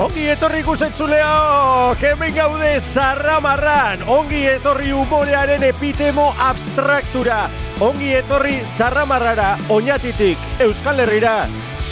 [0.00, 7.42] Ongi etorri ikusentzuleo, hemen gaude zarramarran, ongi etorri humorearen epitemo abstraktura,
[7.84, 11.34] ongi etorri zarramarrara, oinatitik, Euskal Herrira,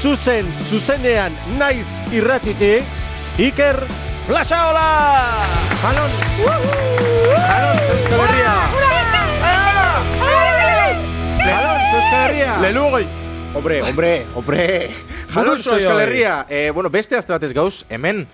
[0.01, 1.87] zuzen, zuzenean, naiz
[2.17, 2.89] irratitik,
[3.39, 3.85] Iker
[4.29, 5.41] Plasaola!
[5.81, 6.11] Jalon!
[7.49, 8.57] Jalon, Euskal Herria!
[11.47, 12.59] Jalon, Euskal Herria!
[12.61, 13.07] Lelugoi.
[13.55, 14.91] Hombre, hombre, hombre.
[15.33, 16.01] Buruzo Euskal.
[16.01, 16.45] Herria.
[16.51, 18.27] Eh, bueno, beste azte batez gauz, hemen,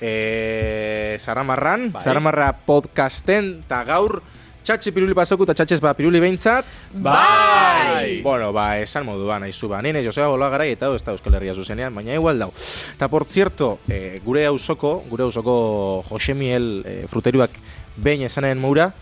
[0.00, 2.04] eh, Zaramarran, Bai.
[2.04, 4.22] Zaramarra podcasten, eta gaur,
[4.64, 6.68] txatxe piruli pasoku eta txatxez ba piruli behintzat.
[6.94, 8.20] Bai!
[8.22, 9.82] Bueno, ba, esan moduan, aizu ba.
[9.82, 12.50] Nene, Joseba Bola garai eta ez da Euskal Herria zuzenean, baina igual dau.
[12.94, 17.56] Eta, por cierto, eh, gure hausoko, gure hausoko Josemiel eh, fruteruak
[17.96, 18.92] behin esanen moura,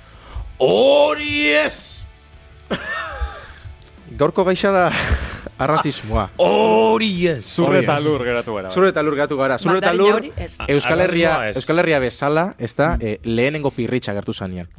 [0.59, 2.05] hori ez!
[4.19, 4.87] Gaurko gaixa da
[5.59, 6.28] arrazismoa.
[6.38, 7.45] Hori ez.
[7.45, 8.70] Zurre eta lur geratu gara.
[8.70, 9.59] Zure eta lur gatu gara.
[9.59, 10.23] Zure eta lur.
[10.68, 11.34] Euskal Herria.
[11.54, 14.68] Euskal Herria bezala, ez da, eh, lehenengo pirritxa gertu zanean.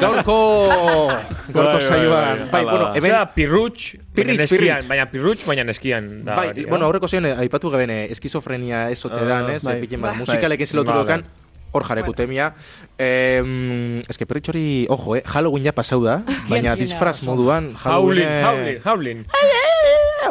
[0.00, 0.38] gaurko,
[1.48, 2.38] gaurko Bai, bai, saioan.
[2.38, 4.88] bai, Bai, hala bueno, hemen, Osea, pirrutx, baina Pirritx, neskian, pirritx.
[4.88, 6.88] baina pirrutx, baina neskian da bai, bueno, eh?
[6.88, 9.80] aurreko zion, aipatu geben, eh, eskizofrenia ez ote Ah, dan, ez, bai.
[9.80, 10.20] pikin bat, Bai.
[10.20, 11.00] musikalek ez lotu Vale.
[11.02, 11.24] dokan,
[11.74, 12.54] hor jarekutemia.
[12.98, 18.80] Eh, ez que ojo, eh, Halloween ja pasau da, baina disfraz moduan, Howling, eh, howling,
[18.84, 19.26] howling.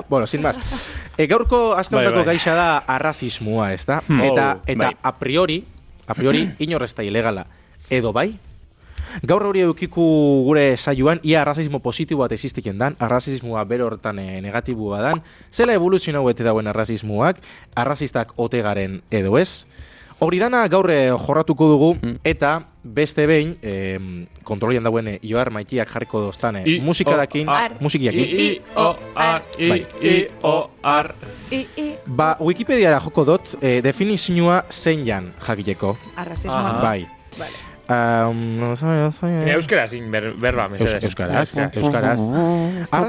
[0.10, 0.90] Bueno, sin más.
[1.18, 2.34] E, gaurko aste Bai, hontako bai.
[2.34, 4.02] gaixa da arrazismoa, ez da?
[4.08, 4.22] Hmm.
[4.22, 4.96] Eta, Oh, eta bai.
[5.04, 5.66] a priori,
[6.08, 7.46] a priori, inorrezta ilegala.
[7.90, 8.40] Edo bai?
[9.22, 10.02] Gaur hori eukiku
[10.48, 15.22] gure saioan, ia arrazismo positibo bat existiken dan, arrazismoa bero hortan eh, negatibua dan,
[15.52, 17.38] zela evoluzionau ete dauen arrazismoak,
[17.76, 19.68] arrazistak ote garen edo ez.
[20.20, 21.90] Hori dana gaur eh, jorratuko dugu,
[22.24, 23.98] eta beste behin, eh,
[24.44, 27.48] kontrolian dauen Joar Maitiak jarriko doztan eh, I, musikadakin,
[27.80, 28.40] musikiakin.
[28.40, 29.82] I, O, A, I, Bai.
[30.02, 31.14] I, O, R.
[31.52, 35.98] I, i, Ba, Wikipediara joko dut, eh, definizioa zein jan jakileko.
[36.16, 36.60] arrazismoa.
[36.60, 36.82] Aha.
[36.82, 37.08] Bai.
[37.38, 37.74] Vale.
[37.84, 38.76] Um,
[39.88, 41.04] sin ber, berba, mesedez.
[41.04, 42.22] euskaraz, euskaraz.
[42.90, 43.02] Pa,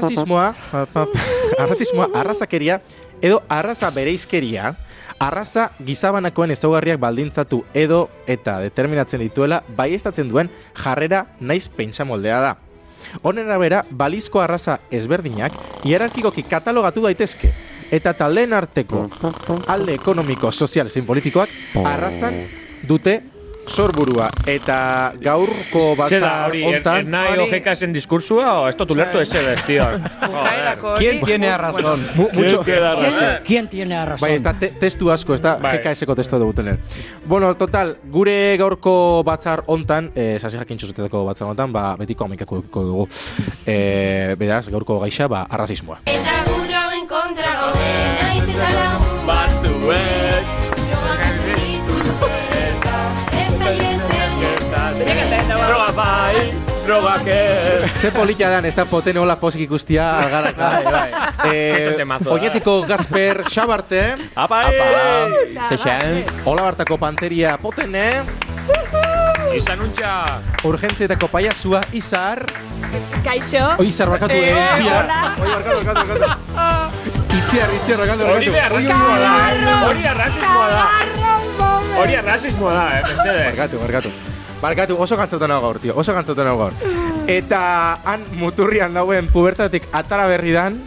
[1.57, 2.81] arrazismoa, arrazakeria,
[3.25, 4.75] edo arraza bereizkeria,
[5.19, 12.53] arraza gizabanakoen ezaugarriak baldintzatu edo eta determinatzen dituela baiestatzen duen jarrera naiz pentsamoldea da.
[13.21, 15.53] Honen arabera, balizko arraza ezberdinak
[15.85, 17.53] hierarkikoki katalogatu daitezke
[17.93, 19.05] eta taldeen arteko
[19.67, 21.49] alde ekonomiko, sozial zein politikoak
[21.85, 22.43] arrazan
[22.85, 23.21] dute
[23.67, 29.21] sorburua eta gaurko hori, er, hontan ernai Hori- ojeka esen diskursua, o esto tu lerto
[29.21, 29.85] ese tío.
[30.97, 32.05] ¿Quién tiene a razón?
[32.15, 32.63] mu, mucho,
[33.43, 34.29] ¿Quién tiene a razón?
[34.29, 35.77] Bai, te, testu asko, ez da Bai.
[35.79, 36.79] GKS-ko testu dugutenen.
[37.25, 42.63] Bueno, total, gure gaurko batzar hontan, eh, sasi jakin txuzutetako batzar hontan, ba, betiko amikako
[42.73, 43.07] dugu.
[43.65, 46.01] Eh, beraz, gaurko gaixa, ba, arrazismoa.
[46.05, 49.04] Eta guroen kontra gaude, naiz eta
[56.85, 57.83] drogak ez.
[57.99, 60.69] Ze polita dan, ez da poten hola posik ikustia algaraka.
[60.69, 61.09] Bai, bai.
[61.45, 62.31] Eh, da.
[62.31, 64.63] oinetiko Gasper Xabarte, Apa,
[65.69, 66.23] Zexan.
[66.45, 68.23] hola bartako panteria potene,
[69.55, 70.39] Izan untxa.
[70.63, 72.45] urgentzietako paiasua Izar,
[73.23, 73.75] Kaixo.
[73.77, 75.03] oi Izar barkatu, Eh, eh, Itziar.
[75.05, 75.21] hola.
[75.39, 77.35] Oi, barkatu, barkatu, barkatu.
[77.37, 78.75] Itziar, Itziar, barkatu, Hori barkatu.
[78.75, 79.87] arrasismoa da.
[79.87, 80.85] Hori arrasismoa da.
[81.99, 83.45] Hori arrasismoa da, eh, mesedez.
[83.51, 84.09] Barkatu, barkatu.
[84.61, 85.93] Barkatu, oso gantzotan hau gaur, tio.
[85.97, 86.73] Oso gantzotan hau gaur.
[87.27, 87.61] Eta
[88.05, 90.79] han muturrian dauen pubertatik atara berri dan,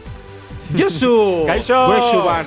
[0.77, 1.47] Josu!
[1.49, 1.77] Kaixo!
[1.89, 2.47] Gure xuban.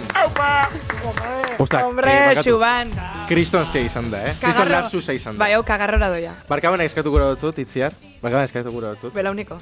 [1.58, 2.36] Ostak, Hombre, eh.
[2.44, 2.90] Xuban.
[3.28, 4.36] Kriston zei izan da, eh?
[4.38, 4.72] Kriston Kagarro.
[4.76, 5.46] lapsusa izan da.
[5.46, 6.34] Bai, hau kagarrora doia.
[6.50, 7.96] Barkaban eskatu gura dutzut, itziar.
[8.22, 9.14] Barkaban eskatu gura dutzut.
[9.16, 9.58] Belauniko.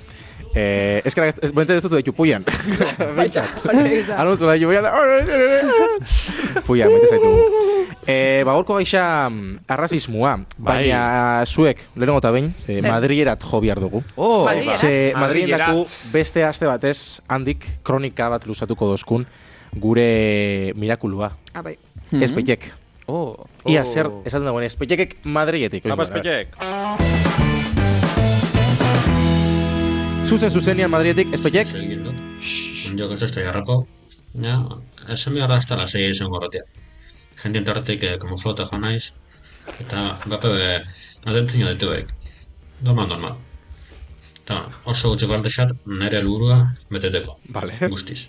[0.54, 2.46] Eh, eskara, ez, bentsa ez dut ditu puian.
[3.18, 4.18] Baita, hori izan.
[4.18, 4.88] Alonso da, puian.
[6.66, 7.34] Puian, maite zaitu.
[8.10, 12.80] Eh, ba, gaurko gaixa mm, arrazismoa, baina zuek, lehenengo eta behin, eh?
[12.86, 14.02] Madrierat jo behar dugu.
[14.16, 14.74] Oh, Madrid.
[14.80, 19.28] Ze Madrien daku beste aste batez handik kronika bat luzatuko dozkun
[19.78, 21.36] gure mirakulua.
[21.54, 21.78] Ah, bai.
[22.10, 22.72] Espeiek.
[23.06, 23.36] oh.
[23.70, 25.86] Ia zer, esaten dagoen, espeiekek Madrietik.
[25.86, 27.58] Apa, espetxek.
[30.30, 31.72] Zuzen zuzenian Madrietik, espeiek.
[31.74, 33.78] Jo, ez da garrako.
[34.44, 34.58] Ja,
[35.16, 36.68] esan behar hasta la sei izango horretia.
[37.42, 39.16] Jendien tartik, eh, como flota joan naiz.
[39.80, 40.84] Eta, gape, eh,
[41.26, 42.12] atentzio dituek.
[42.86, 43.40] Normal, normal.
[44.44, 44.60] Eta,
[44.94, 45.74] oso gutxi baldexat,
[46.04, 46.60] nire helburua
[46.92, 47.40] beteteko.
[47.56, 47.80] Vale.
[47.96, 48.28] Guztiz.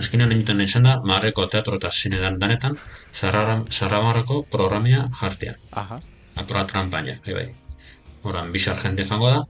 [0.00, 2.78] Azkenean egiten izan da, marreko teatro eta zine dan danetan,
[3.20, 5.58] Zarramarrako programia jartia.
[5.72, 6.00] Aha.
[6.36, 7.63] apura trampaina, bai, bai.
[8.24, 9.40] Horan, bizar jente fango da,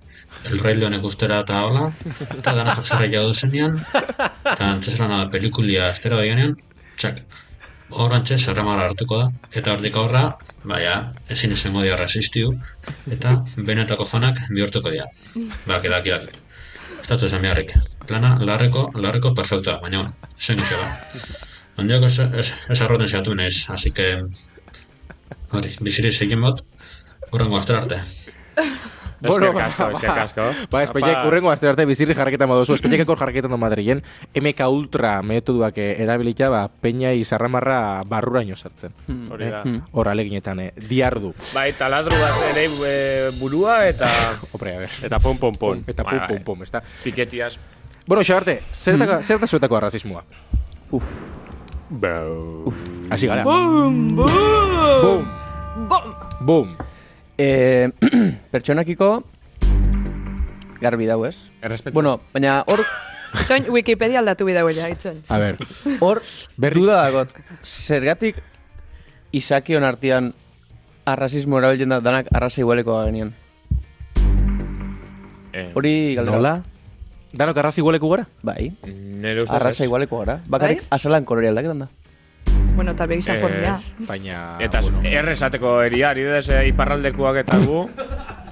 [0.50, 1.84] el rey leonek ustera eta hola,
[2.24, 6.56] eta dana jaksarra jau duzenean, eta antzeslan da pelikulia estera baianean,
[6.98, 7.20] txak.
[8.04, 9.28] Horan txe, zerramara hartuko da,
[9.60, 10.24] eta hortik aurra,
[10.64, 10.94] baina,
[11.30, 12.50] ezin izango dira resistiu,
[13.16, 13.36] eta
[13.70, 15.06] benetako fanak bihurtuko dira.
[15.68, 16.34] Ba, kedak irak.
[16.96, 17.76] Estatu esan beharrik.
[18.08, 20.02] Plana, larreko, larreko perfecta, baina,
[20.40, 20.90] zen gizio ba.
[21.78, 24.10] Ondiok ez, ez, ez arroten zeatu naiz, así que,
[25.54, 26.66] hori, biziri segin bot,
[27.30, 28.02] urrengo astera arte.
[29.24, 30.44] Eskerrik asko, eskerrik asko.
[30.70, 31.28] Ba, espeiek Apa.
[31.30, 34.02] urrengo azte arte bizirri jarraketan badozu, espeiek ekor jarraketan do Madrilen,
[34.36, 38.92] MK Ultra metoduak eh, erabilita, ba, peina izarramarra barruraino sartzen.
[39.32, 39.62] Hori da.
[39.92, 41.32] Hor aleginetan, eh, diardu.
[41.54, 44.10] Bai, taladru bat ere e, burua eta...
[44.52, 44.90] Hombre, a ver.
[45.08, 45.80] Eta pom pom pom.
[45.88, 46.28] Eta Bai, pum, bai.
[46.28, 46.82] pum, pum, ezta?
[47.02, 47.56] Piketiaz.
[48.06, 50.24] Bueno, xabarte, zertako, zer da zuetako arrazismoa?
[51.88, 52.72] Bau.
[53.10, 53.44] Hasi gara.
[53.44, 54.26] Bum, bum,
[55.00, 55.24] Boom,
[55.88, 56.12] bum.
[56.44, 56.76] boom.
[57.38, 57.90] Eh,
[58.52, 59.24] pertsonakiko
[60.80, 61.36] garbi dau, ez?
[61.62, 61.94] Errespetu.
[61.94, 62.84] Bueno, baina hor
[63.40, 65.24] Itxoin, Wikipedia aldatu bidau ja, itxoin.
[65.28, 65.56] A ver,
[66.00, 66.20] hor
[66.56, 66.78] Berriz.
[66.84, 67.32] duda dagot.
[67.66, 68.36] Zergatik
[69.34, 70.30] izakion artean
[71.04, 73.34] arrasismo erabiltzen da danak arrasa igualeko genien.
[75.54, 76.36] Eh, Hori galdera.
[76.36, 76.54] nola?
[77.34, 78.24] Danok arrazi igualeku gara?
[78.46, 78.70] Bai.
[78.86, 80.38] Nere ustez Arrasa igualeko gara.
[80.46, 80.88] Bakarrik Bai?
[80.94, 81.88] azalan kolore aldaketan da.
[82.74, 83.80] Bueno, tal vez izan Eh, formea.
[84.08, 87.84] Baina, Eta bueno, errezateko eria, adibidez eh, iparraldekoak eta gu,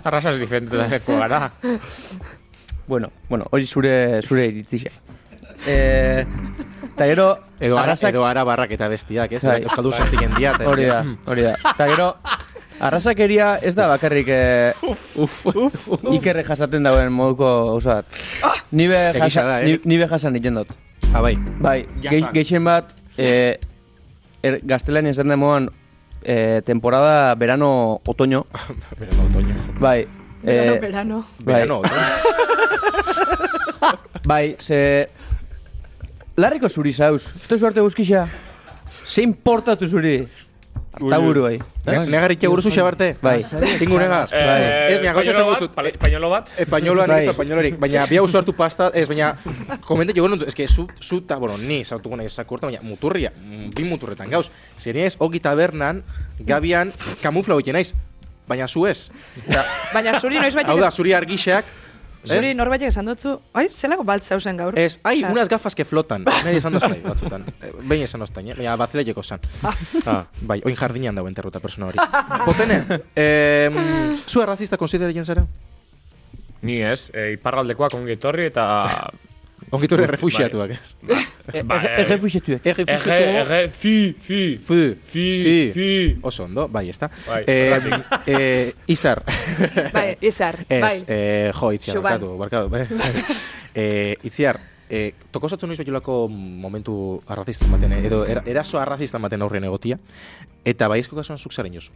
[0.05, 1.51] arrasaz diferentetako gara.
[2.87, 4.91] Bueno, bueno, hori zure zure iritzia.
[5.67, 6.25] Eh,
[6.95, 7.27] eta gero
[7.61, 9.43] edo, ara, arrasak- edo ara barrak eta bestiak, ez?
[9.45, 9.63] Bai.
[9.63, 10.53] Euskaldun sartiken dia.
[10.55, 11.55] eta ez Hori da, hori da.
[11.75, 12.09] Eta gero,
[12.81, 14.73] arrasakeria ez da bakarrik eh,
[16.13, 18.07] ikerre jasaten dauen moduko gauza bat.
[18.73, 19.67] Ni be Egia jasa, da, eh?
[19.67, 20.69] ni, ni be jasan egiten dut.
[21.15, 21.37] Ah, bai.
[21.61, 23.59] Bai, ge, gehien bat, eh,
[24.43, 25.69] er, gaztelanian esan da moan,
[26.23, 28.44] eh, temporada verano otoño.
[28.99, 29.55] Verano, otoño.
[29.81, 30.06] Bai,
[30.43, 31.25] Verano, eh, verano.
[31.39, 32.03] bai, Verano, otoño.
[34.25, 35.09] bai, ze...
[36.37, 38.27] Larriko zuri zauz, ez duzu arte guzkixa?
[39.05, 40.27] Ze importatu zuri?
[40.93, 41.59] Artaburu, bai.
[41.87, 43.17] Ne- Negarritia guruzu xabarte?
[43.23, 43.41] Bai.
[43.79, 44.31] Tingu negaz?
[44.33, 45.75] Eh, Ez, baina gauza pañolo esan bat, gutzut.
[45.75, 46.49] pal- pañolo bat.
[46.59, 47.17] Espainola Bai.
[47.25, 47.29] bai.
[47.31, 49.37] espainolarik, baina bi hau hartu pasta, ez, baina
[49.81, 53.33] komente jo ez que zu, zu ta, bueno, ni sartu gona izak urte, baina muturria,
[53.75, 54.50] bi muturretan gauz.
[54.79, 56.03] Zeri ez, hogi tabernan,
[56.41, 56.93] gabian,
[57.23, 57.94] kamufla hoiten naiz,
[58.47, 59.11] baina zu ez.
[59.94, 61.65] Baina zuri noiz hau da, zuri argixeak,
[62.25, 64.79] zuri norbaitek esan dutzu, ai, zelako balt zauzen gaur.
[64.79, 65.31] Ez, ai, Ah.
[65.33, 66.25] unas gafas que flotan.
[66.25, 67.45] Nahi esan doztai, batzutan.
[67.61, 68.55] Eh, Behin esan doztai, eh?
[68.55, 69.41] baina bazileiko zan.
[70.07, 70.25] Ah.
[70.41, 71.99] Bai, oin jardinean dauen terruta persona hori.
[72.47, 72.85] Potene,
[73.17, 73.71] eh,
[74.27, 75.47] zu arrazista konsideratzen zara?
[76.63, 79.11] Ni ez, e, iparraldekoak ongi etorri eta...
[79.73, 80.97] Ongiturri refuxiatuak, ez?
[81.65, 82.03] Ba, eh.
[82.03, 82.53] Ege Ege, fuxiatu...
[82.65, 84.77] ege, fi, fi, Fu,
[85.11, 86.19] fi, fi.
[86.23, 87.11] Oso ondo, bai, ezta.
[87.27, 89.23] Bai, eh, eh, Izar.
[89.93, 90.99] Bai, izar, Ez, bai.
[91.09, 92.69] eh, jo, itziar, barkatu, barkatu.
[92.71, 92.87] bai.
[93.75, 99.43] eh, itziar, eh, tokosatzen noiz betulako momentu arrazista baten, eh, edo era, eraso arrazista baten
[99.43, 99.99] aurrean egotia,
[100.65, 101.93] eta baizko kasuan zuk zaren jozu.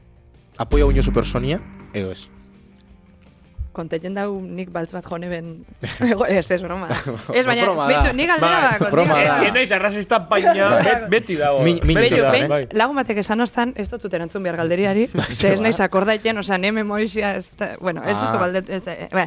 [0.59, 1.61] Apoia uñozu personia,
[1.95, 2.29] edo ez.
[3.77, 5.49] Kontetzen dau nik baltz bat jone ben...
[6.39, 6.87] Ez, ez, broma.
[7.37, 9.35] Ez, baina, beitu, nik aldera Bai, ba, broma da.
[9.45, 11.61] Eh, naiz arrazista baina bet, beti dago.
[11.67, 12.63] Min- min Beti dago, bai.
[12.73, 16.57] Lagun batek esan ostan, ez dut zuten entzun behar galderiari, ze ez naiz akordaiten, oza,
[16.59, 18.49] ne memorisia, ez da, bueno, ez dut Ah.
[18.49, 19.27] da, eh, bai,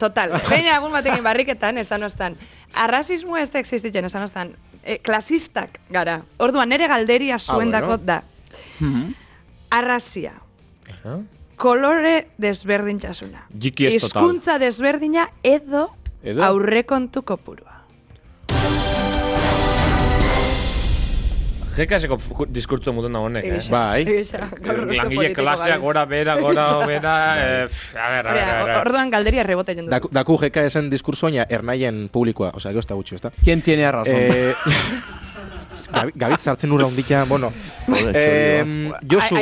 [0.00, 2.38] total, behin lagun batekin barriketan, esan ostan,
[2.72, 6.22] arrazismo ez da existitzen, esan ostan, eh, klasistak gara.
[6.38, 7.96] Orduan, nere galderia zuen Ah, bueno.
[7.98, 8.22] dakot da.
[9.70, 10.32] Arrazia,
[11.04, 11.18] Ah.
[11.60, 13.46] Kolore desberdintasuna.
[13.60, 14.24] Jiki ez total.
[14.24, 15.90] Hizkuntza desberdina edo,
[16.22, 16.44] Edo?
[16.44, 17.68] aurrekontu kopurua.
[21.76, 22.16] Jekaseko
[22.50, 23.60] diskurtso muten da honek, eh?
[23.72, 24.00] Bai.
[24.96, 28.60] Langile klasea gora bera, gora bera, eh, a ver, a ver, a Hori ver, da,
[28.60, 28.76] a ver.
[28.80, 33.20] Orduan galderia rebota egin Daku, daku jeka esen diskurso baina ernaien publikoa, osea, gozta gutxi,
[33.20, 33.30] ezta?
[33.44, 34.16] ¿Quién tiene razón?
[34.16, 34.54] Eh,
[36.14, 37.52] Gabit sartzen ura ondika, bueno.
[38.14, 39.36] eh, Josu,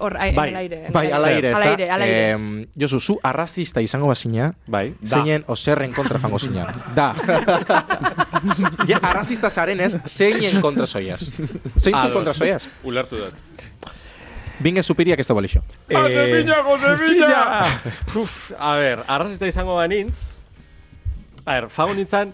[0.00, 0.80] hor, bai, al aire.
[0.92, 1.70] bai, al aire, Al ezta?
[1.70, 2.30] aire, al aire.
[2.30, 5.08] Em, Josu, zu arrazista izango bazina, Bai, da.
[5.16, 6.66] zeinen oserren kontra fango zina.
[6.94, 7.14] Da.
[8.90, 11.22] ja, arrazista zaren ez, zeinen kontra zoiaz.
[11.78, 12.66] Zein zu kontra zoiaz?
[12.84, 13.34] Ulertu dut.
[14.62, 15.60] Bingen supiriak ez da balixo.
[15.90, 17.64] Josefina, Josefina!
[18.12, 20.16] Puf, a ber, arrazista izango banintz.
[21.44, 22.32] A ber, fago nintzen...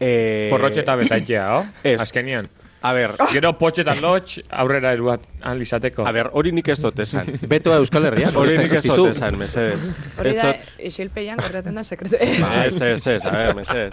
[0.00, 1.66] Eh, Porrotxeta betaitea, oh?
[1.84, 1.98] Ez.
[2.00, 2.48] Azkenian.
[2.82, 6.06] A ber, Gero potxetan lotx, aurrera eruat alizateko.
[6.08, 7.28] a ber, hori nik ez dut esan.
[7.50, 9.92] Betoa Euskal Herria, Hori nik ez dut esan, mesedez.
[10.18, 10.54] Hori da,
[10.90, 12.16] isilpeian gertatzen da sekretu.
[12.44, 13.92] Ba, ez, ez, ez, a ber, mesedez.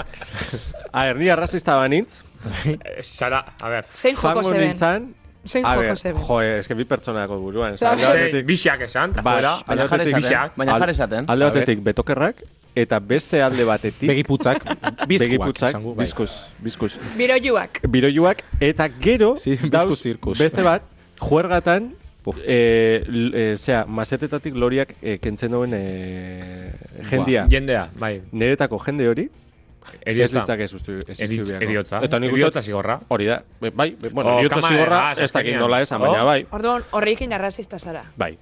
[0.91, 2.21] A ber, ni arrazista banintz,
[3.03, 3.87] Zara, a ber.
[3.91, 4.63] Zein joko fango zeben?
[4.63, 5.07] nintzen,
[5.45, 6.19] Zein A joko ver, zebe.
[6.27, 7.75] jo, eske bi pertsonako buruan.
[8.45, 9.57] Bixak esan, Bai, fuera.
[9.67, 10.51] Baina jarri batetik- esaten.
[10.57, 11.25] Baina al- jarri esaten.
[11.27, 12.35] Alde batetik betokerrak,
[12.75, 14.63] eta beste alde batetik Begiputzak,
[15.07, 15.95] begiputzak, bai.
[16.03, 16.99] bizkus, bizkus.
[17.17, 17.79] Biroiuak.
[17.89, 20.37] Biroiuak, eta gero, Sí, dauz zirkus.
[20.37, 20.81] beste bat,
[21.19, 21.93] juergatan,
[22.45, 23.03] eh,
[23.33, 26.73] eh, zera, mazetetatik loriak eh, kentzen duen eh,
[27.09, 27.47] jendia.
[27.49, 28.21] Jendea, bai.
[28.31, 29.29] Niretako jende hori,
[30.05, 30.55] Eriotza.
[30.55, 31.99] ez ustu, ez Eriotza.
[32.03, 32.99] Eta nik Eriotza uste, zigorra.
[33.07, 36.25] hori da, bai, bueno, Oh, eriotza zigorra, ah, ez dakit nola esan, baina Oh.
[36.25, 38.03] bai, Orduan, horreikin arrazista zara.
[38.15, 38.37] bai.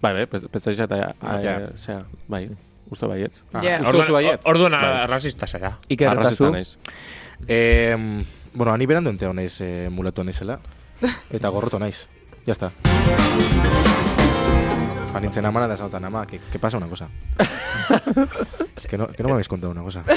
[0.00, 1.58] Bai, bai, pentsa eta, Ja.
[1.60, 2.50] eh, zera, bai,
[2.90, 3.42] uste baietz.
[3.52, 4.40] Ah, uste duzu baietz?
[4.46, 4.84] Orduan Bai.
[5.04, 5.78] arrazista zara.
[5.88, 6.76] Iker Arrazista naiz.
[7.48, 7.96] Eh,
[8.54, 10.58] bueno, ani berandu enteo naiz eh, mulatu naizela.
[11.30, 12.06] Eta gorroto naiz.
[12.46, 12.72] Ya está.
[15.12, 17.08] Janintzen amana da esan ama, que, que pasa una cosa.
[18.82, 20.02] es que no, que no me habéis contado una cosa.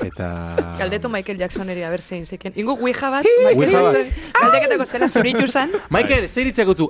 [0.00, 0.76] Eta...
[0.78, 2.54] Galdetu Michael Jacksoneri, a ber zein zeken.
[2.56, 3.96] Ingo Ouija bat, Michael Ouija bat.
[3.98, 4.32] Jacksoneri.
[4.40, 5.70] Galdeketako zera zuritu zan.
[5.90, 6.86] Michael, zer itzeko zu?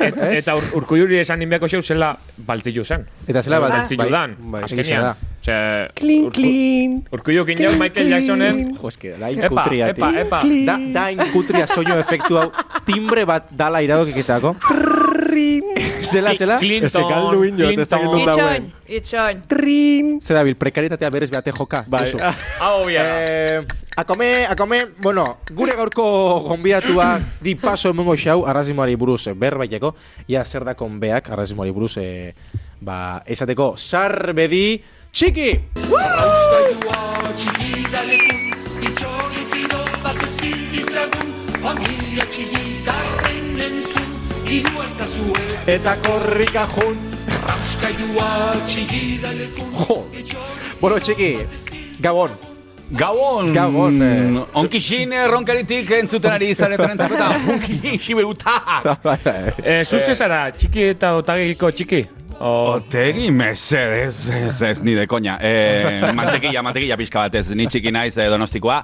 [0.00, 2.14] Et, eta ur, urkuyuri esan inbeako xeu zela
[2.48, 3.04] baltzilu zen.
[3.28, 4.62] Eta zela bat, Baltzilu dan, bai.
[4.64, 5.02] Egia azkenean.
[5.04, 5.30] da.
[5.44, 5.56] Ose,
[6.00, 6.94] Clean, clean.
[7.12, 8.62] Urkuyukin jau Michael Jacksonen.
[8.80, 10.22] Jo, eske, da Epa, inkutria, epa, tío.
[10.24, 10.40] epa.
[10.70, 12.48] Da, da inkutria soinu efektu hau
[12.88, 14.56] timbre bat dala iradokiketako.
[16.14, 16.58] Zela, zela?
[16.62, 18.36] Clinton, Ez que galdu inot, ez non Clinton.
[18.36, 18.64] dagoen.
[18.86, 19.42] Itxoin, itxoin.
[19.50, 20.06] Trin.
[20.22, 21.84] Zer dabil, prekaritatea berez beate joka.
[21.90, 22.06] Bai.
[22.62, 23.04] Hau bia.
[23.26, 23.60] Eh,
[23.96, 29.34] a comer, a comer, bueno, gure gaurko gonbidatua di paso emongo xau arrazimoari buruz eh,
[29.34, 29.94] berbaiteko.
[30.28, 32.34] Ia zer da konbeak arrazimoari buruz eh,
[32.80, 35.50] ba, esateko sarbedi txiki!
[45.66, 46.96] Eta korrika jun.
[49.88, 49.96] Jo.
[50.80, 51.38] Bueno, txiki,
[52.04, 52.34] gabon.
[52.92, 53.48] Gabon!
[53.54, 54.42] Gabon, eh.
[54.60, 58.90] Onkixin erronkaritik entzuten ari zareten entzako eta onki xiberutak!
[59.64, 62.02] Eh, Zuze zara, txiki eta otagiko txiki?
[62.40, 65.38] O, Otegi, mesedez, ez, ez, ni de koña.
[65.40, 68.80] Eh, mantekilla, mantekilla pixka bat ez, ni txiki naiz eh, donostikoa.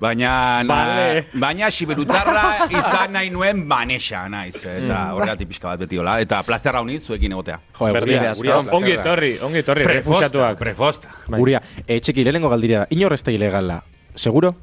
[0.00, 1.26] Baina, Vale.
[1.38, 4.56] baina xiberutarra izan nahi nuen banexa naiz.
[4.56, 6.16] Eta horregatik pixka bat beti hola.
[6.24, 7.60] Eta plazerra honi zuekin egotea.
[7.78, 10.58] Jo, Berdin guria, ongi etorri, ongi etorri, refusatuak.
[10.58, 11.12] prefosta.
[11.36, 12.90] Guria, eh, txiki, lehenengo galdiria da.
[12.96, 13.82] Inor ez da ilegala.
[14.14, 14.54] Seguro?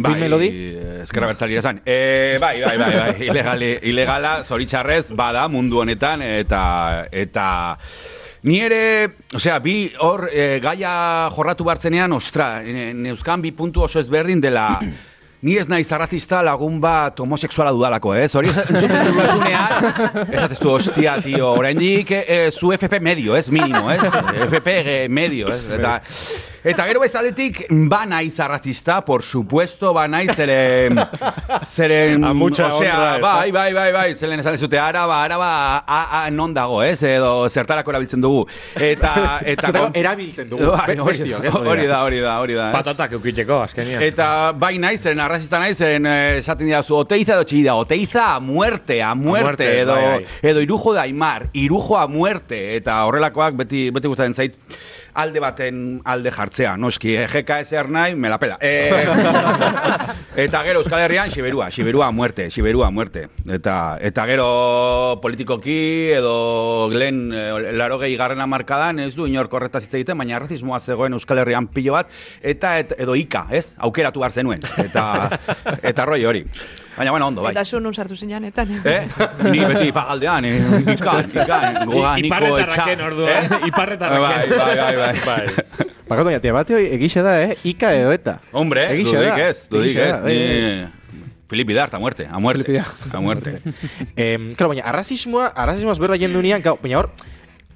[0.00, 0.14] Bai,
[0.48, 1.82] eh, Ezkerra bertzalira esan.
[1.84, 3.14] E, bai, bai, bai, bai.
[3.28, 7.06] Ilegali, ilegala, zoritxarrez, bada mundu honetan, eta...
[7.12, 7.46] eta
[8.42, 14.00] Ni ere, osea, bi hor e, gaia jorratu bartzenean, ostra, ne- neuzkan bi puntu oso
[14.00, 14.68] ezberdin dela...
[15.40, 18.26] Ni ez naiz arrazista lagun bat homosexuala dudalako, ez?
[18.36, 19.86] Hori ez- entzuten duzunean,
[20.26, 23.46] esatezu, hostia, tio, oraindik e, zu FP medio, ez?
[23.48, 24.02] Minimo, ez?
[24.50, 25.62] FP eh, medio, ez?
[25.78, 25.94] Eta,
[26.64, 28.36] eta gero bezaletik, ba naiz
[29.06, 31.00] por supuesto, ba naiz, zeren...
[31.66, 36.24] Zeren, A mucha osea, honra, bai, bai, bai, bai, zelen esan dizute, araba, araba, a,
[36.24, 37.02] a, non dago, ez?
[37.02, 38.46] Edo zertarako erabiltzen dugu.
[38.74, 39.12] Eta,
[39.52, 39.68] eta...
[39.70, 40.70] Zertako erabiltzen dugu.
[40.72, 41.54] Bai, bestiok, ez?
[41.54, 42.70] hori da, hori da, hori da.
[42.74, 44.02] Patatak eukiteko, azkenian.
[44.02, 48.40] Eta bai naiz, zeren arrazista naiz, zeren eh, esaten didazu, oteiza edo txida, oteiza a
[48.40, 50.50] muerte, a muerte, muerte, edo, bai, bai.
[50.52, 54.58] edo irujo da aimar, irujo a muerte, eta horrelakoak beti, beti gustatzen zait,
[55.14, 58.58] alde baten alde jartzea, noski, eh, GKS nahi, me la pela.
[58.60, 58.90] Eh,
[60.44, 63.28] eta gero Euskal Herrian, Siberua, Siberua muerte, Siberua muerte.
[63.48, 69.84] Eta, eta gero politikoki edo Glen eh, laro gehi garrena markadan, ez du inor korretaz
[69.84, 72.10] hitz egiten, baina arrazismoa zegoen Euskal Herrian pilo bat,
[72.42, 73.72] eta et, edo ika, ez?
[73.78, 74.62] Aukeratu behar zenuen.
[74.78, 75.40] Eta,
[75.92, 76.46] eta roi hori.
[77.00, 77.52] Baina, bueno, ondo, bai.
[77.54, 78.74] Eta zu nun sartu zineanetan.
[78.84, 79.06] Eh?
[79.48, 80.56] Ni beti ipagaldean, eh?
[80.92, 83.60] Ikan, ikan, goga, niko Iparretarraken orduan, Eh?
[83.70, 84.50] iparretarraken.
[84.52, 85.88] Bai, bai, bai, bai.
[86.10, 87.56] Bakatu, baina, tia bate hoi egixe da, eh?
[87.72, 88.34] Ika edo eta.
[88.52, 89.48] Hombre, Egixe dudik da.
[89.48, 90.12] ez, dudik Egixe ez.
[90.12, 90.76] da, bai, bai.
[90.84, 91.24] Ni...
[91.50, 92.82] Filip Bidart, a muerte, a muerte.
[93.16, 93.56] A muerte.
[94.14, 97.08] Eh, claro, baina, arrazismoa, arrazismoaz berra jendu nian, baina hor,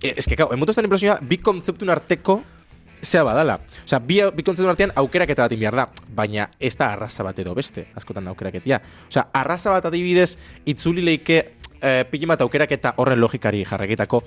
[0.03, 2.43] eh, es que, gau, emotu estan impresioa, bi kontzeptun arteko,
[3.05, 3.59] zea badala.
[3.85, 7.55] Osea, bi, bi kontzeptun artean aukeraketa bat behar da, baina ez da arraza bat edo
[7.55, 8.81] beste, askotan aukeraketia.
[9.09, 11.41] Osea, arraza bat adibidez, itzuli leike,
[11.81, 14.23] eh, pili bat aukeraketa horren logikari jarraketako,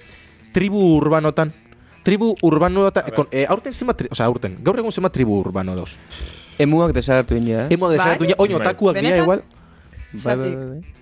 [0.53, 1.53] tribu urbanotan,
[2.03, 5.97] tribu urbanotan, kon, eh, aurten zenbat, tri, osea, aurten, gaur egun zenbat tribu urbano dos.
[6.57, 7.73] Emuak desagertu india, eh?
[7.75, 8.31] Emo desagertu Bai?
[8.33, 8.61] ja, oin Bai.
[8.61, 9.43] otakuak dira igual.
[10.23, 10.96] Bai, bai, bai, bai.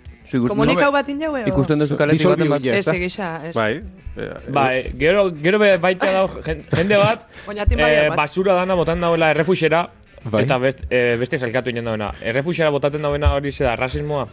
[0.48, 1.44] Komunikau bat injaue?
[1.44, 1.48] o?
[1.48, 2.64] Ikusten duzu kaletik bat.
[2.64, 2.76] ja.
[2.76, 2.94] Ez, da?
[2.96, 3.54] egisa, ez.
[3.56, 3.82] Bai.
[4.18, 9.02] eh, Bai, gero, gero be, baita dau jen- jende bat, Oñatin eh, basura dana botan
[9.02, 9.90] dauela errefuxera,
[10.24, 10.44] Bai.
[10.44, 12.14] eta best, eh, beste zelkatu inen dauena.
[12.22, 14.28] Errefuxera botaten dauena hori ze da, rasismoa.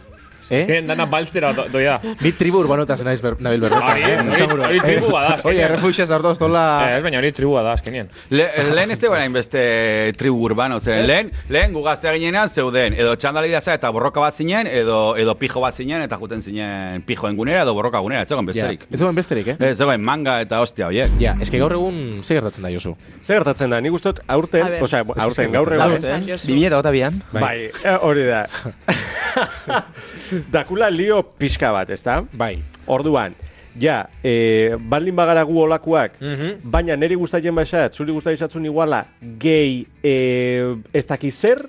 [0.49, 0.59] Eh?
[0.61, 1.99] Azkenean dana baltzera do- doia.
[2.21, 3.91] Ni tribu urbanotaz naiz ber, nabil berbetan.
[3.91, 4.47] Hori, eh?
[4.67, 5.71] hori- tribua da, Oye, azkenean.
[5.75, 6.63] refugias ardoz Eh, dola...
[6.97, 8.09] ez baina hori tribua da, azkenean.
[8.29, 13.53] Le, lehen ez zegoen hainbeste tribu urbano, zen lehen, lehen gugaztea ginenean zeuden, edo txandali
[13.61, 17.61] za eta borroka bat zinen, edo, edo pijo bat zinen, eta juten zinen pijoen gunera,
[17.63, 18.85] edo borroka gunera, ez zegoen besterik.
[18.91, 19.55] ez zegoen besterik, eh?
[19.59, 21.07] Ez zegoen manga eta hostia, oie.
[21.19, 22.95] Ja, eske gaur egun ze gertatzen da, Josu?
[23.23, 26.17] Zer gertatzen da, nik ustot aurten, osea, Ez aurten, gaur egun, da.
[26.17, 26.47] Esan, Josu.
[26.47, 27.21] Bibila eta gota bian.
[27.31, 28.45] bai, eh, hori da.
[30.51, 32.23] Dakula lio pixka bat, ezta?
[32.33, 32.57] Bai.
[32.85, 33.33] Orduan,
[33.79, 36.59] ja, e, baldin bagara gu olakoak, Mhm.
[36.63, 39.05] baina niri gustatzen baxat, zuri gustatzen iguala,
[39.39, 41.63] gehi, e, ez dakiz zer,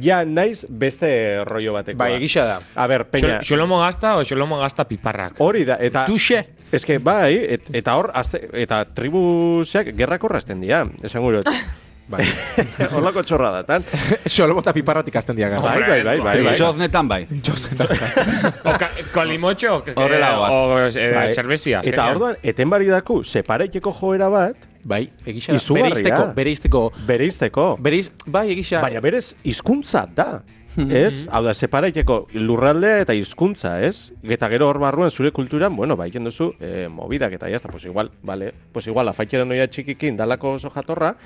[0.00, 1.98] ja naiz beste rollo bateko.
[1.98, 2.58] Bai, egisa da.
[2.74, 5.34] A ber, peña, Xol- Xolomo gazta o xolomo gazta piparrak?
[5.40, 6.04] hori da, eta...
[6.06, 6.46] Tuxe!
[6.72, 11.44] Eske, bai, et, eta hor, azte, eta tribuziak gerrak horrazten dira, esan gurot.
[12.08, 12.24] Bai.
[12.94, 13.84] Horlako txorra datan.
[14.36, 15.60] Solo eta piparratik azten dira gara.
[15.62, 16.54] Bai, bai, bai, bai, bai.
[16.58, 17.20] Txoznetan bai.
[17.28, 19.74] O ka, kolimotxo?
[19.94, 20.52] Horrela goaz.
[20.54, 21.28] O eh, Bai.
[21.36, 25.52] zerbezia, Eta orduan, eten bari daku, separaiteko joera bat, Bai, egisa.
[25.74, 26.82] Bereizteko, bereizteko.
[27.06, 27.64] bereizteko.
[27.82, 28.80] Bereiz, bai, egisa.
[28.80, 30.30] Baina berez, hizkuntza da.
[30.78, 31.26] Ez?
[31.30, 34.12] Hau da, separaiteko lurraldea eta hizkuntza, ez?
[34.22, 38.10] Eta gero hor barruan zure kulturan, bueno, bai, duzu, eh, movidak eta jazta, pues igual,
[38.22, 41.16] vale, pues igual, afaitxera noia txikikin dalako oso jatorra,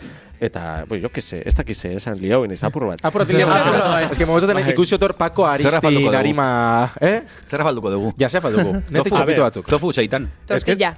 [0.41, 3.05] eta, pues, jo que se, ez dakize, esan liauen izapur bat.
[3.05, 4.05] Apuratik Sí, ah, bai.
[4.11, 4.71] Ez que momentu Bai.
[4.71, 6.09] ikusi otor falduko Aristi.
[6.11, 6.93] Narima...
[7.01, 7.23] Eh?
[7.49, 8.15] Zerra falduko dugu.
[8.19, 8.83] Ja, ze faldugu.
[8.91, 9.67] Nete txopito A batzuk.
[9.67, 9.91] Tofu.
[9.91, 10.95] Ez que- Tortilla.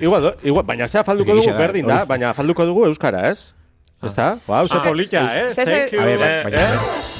[0.00, 3.54] Igual, igual, baina zea falduko dugu berdin da, baina falduko dugu euskara, ez?
[4.00, 4.38] Ez da?
[4.46, 5.50] Ba, oso Ah, polita, eh?
[5.50, 6.00] ze- ze- Thank you.
[6.00, 6.58] A ver, Eh, baina...
[6.60, 6.68] eh?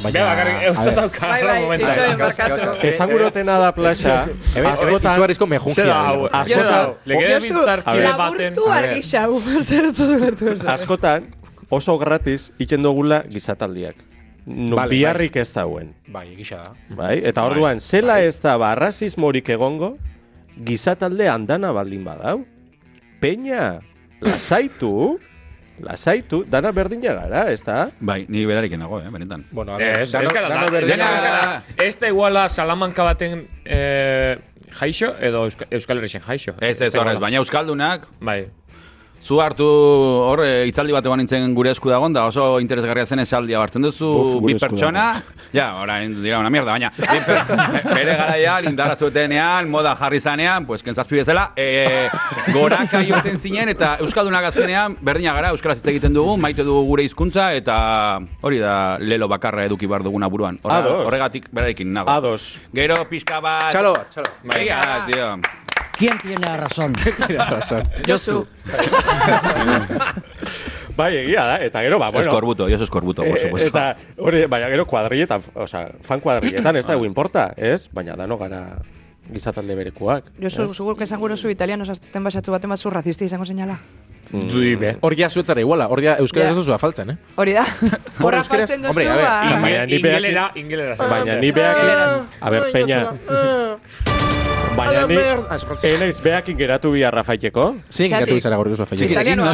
[0.04, 0.94] baina- bakarrik, ver.
[0.94, 1.26] dauka.
[1.26, 1.86] Bai, bai, momentu.
[1.88, 2.64] itxoin, Gauza, barkatu.
[2.66, 2.86] gauza.
[2.88, 5.94] Ezagurotena da plaza, Hemen, askotan, izugarrizko Zer mejungia.
[6.06, 8.16] hau, Askotan- zer da, hau, Josu, legebiltzarkide a ver.
[8.16, 8.54] baten...
[8.54, 8.90] Laburtu A ver.
[8.90, 9.42] argi xau.
[9.62, 10.64] Zer dut zubertu ez.
[10.64, 11.26] askotan,
[11.68, 13.96] oso gratis iten dugula gizataldiak.
[14.46, 15.94] No, Vale, biharrik ez dauen.
[16.06, 16.72] Bai, egisa da.
[16.94, 17.18] Bai?
[17.24, 19.98] Eta orduan, zela ez da ba, arrazismorik egongo,
[20.64, 22.46] gizatalde andana baldin badau.
[23.20, 23.80] Peña,
[24.22, 25.18] lasaitu,
[25.80, 27.90] lasaitu, dana berdina gara, ez da?
[28.00, 29.44] Bai, ni berarik nago, eh, benetan.
[29.50, 33.02] Bueno, a ver, Ez, dano- ez gara, dano da- berdina- gara, ez da iguala Salamanca
[33.04, 34.38] baten eh,
[34.80, 36.54] jaixo edo Euska, Euskal Herrixen jaixo.
[36.60, 38.48] Ez, ez, horrez, baina Euskaldunak, Bai.
[39.22, 43.22] Zu hartu hor e, hitzaldi bat egon nintzen gure esku dagoen, da oso interesgarria zen
[43.24, 45.06] esaldia hartzen duzu Uf, gure bi pertsona,
[45.52, 47.42] ja, orain dira una mierda, baina per,
[47.98, 52.08] bere garaia lindara zuetenean, moda jarri zanean, pues kentzazpi bezala, e,
[52.54, 57.06] goraka jotzen zinen, eta Euskaldunak azkenean, berdina gara, Euskaraz hitz egiten dugu, maite dugu gure
[57.06, 57.78] hizkuntza eta
[58.42, 60.60] hori da lelo bakarra eduki bar duguna buruan.
[60.64, 62.10] Horregatik berarekin nago.
[62.10, 62.58] Ados.
[62.74, 63.72] Gero pixka bat...
[63.74, 64.36] Txalo, txalo.
[64.44, 65.32] Da, tío.
[65.98, 66.92] ¿Quién tiene razón?
[67.26, 67.82] Tienes razón.
[68.06, 68.46] Josu.
[70.96, 72.26] Bai, egia da, eta gero, ba, bueno.
[72.28, 73.68] Eskorbuto, yo soy eskorbuto, por eh, supuesto.
[73.68, 77.88] eta hori, baina gero kuadrilletan, osea, fan kuadrilletan, ez da, egu importa, ez?
[77.92, 78.78] Baina dano gara
[79.32, 80.24] gizatalde berekuak.
[80.42, 83.78] Josu, zugur que esan gure zu italiano zaten basatzu baten bat zu razista izango seinala.
[84.32, 84.96] Dui be.
[85.00, 86.50] Hor ja zuetara iguala, hor ja euskaraz Ja.
[86.50, 87.16] ez duzu afaltzen, eh?
[87.36, 87.64] Hori da.
[88.20, 89.38] Horra euskaraz- faltzen duzu, hombre, a ver, ba.
[89.40, 90.96] Baina Baina ni beak- ingelera, ingelera.
[90.96, 91.76] Baina ni beak...
[92.40, 93.04] A ber, peña...
[94.78, 95.18] Baina ni...
[95.90, 97.66] Enaiz beakin geratu bi arrafaiteko.
[97.90, 98.28] Zein Zergatik?
[98.28, 99.10] gatu izara gaur duzu afaiek.
[99.10, 99.52] Italianoa.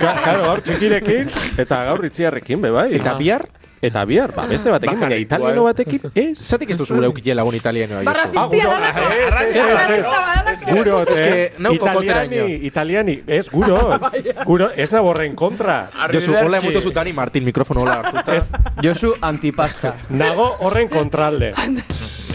[0.00, 1.30] Ka- Claro, gaur txikirekin,
[1.62, 2.88] eta gaur itziarrekin, be bai.
[2.98, 3.46] Eta bihar,
[3.86, 6.38] Eta bihar, ba, beste batekin, baina italiano batekin, ez.
[6.40, 8.14] zatik ez duzu gure eukile lagun italianoa, Josu?
[8.22, 9.00] razistia guro- dalako.
[9.42, 9.50] Ez,
[9.98, 10.62] ez.
[10.70, 14.00] Guro, Ez que eh, italiani, italiani, ez, guro,
[14.48, 15.90] guro, ez da borren kontra.
[16.10, 18.40] Josu, hola emoto zu Dani Martin mikrofono hola hartuta.
[18.82, 19.94] Josu antipasta.
[20.08, 21.52] nago horren kontralde.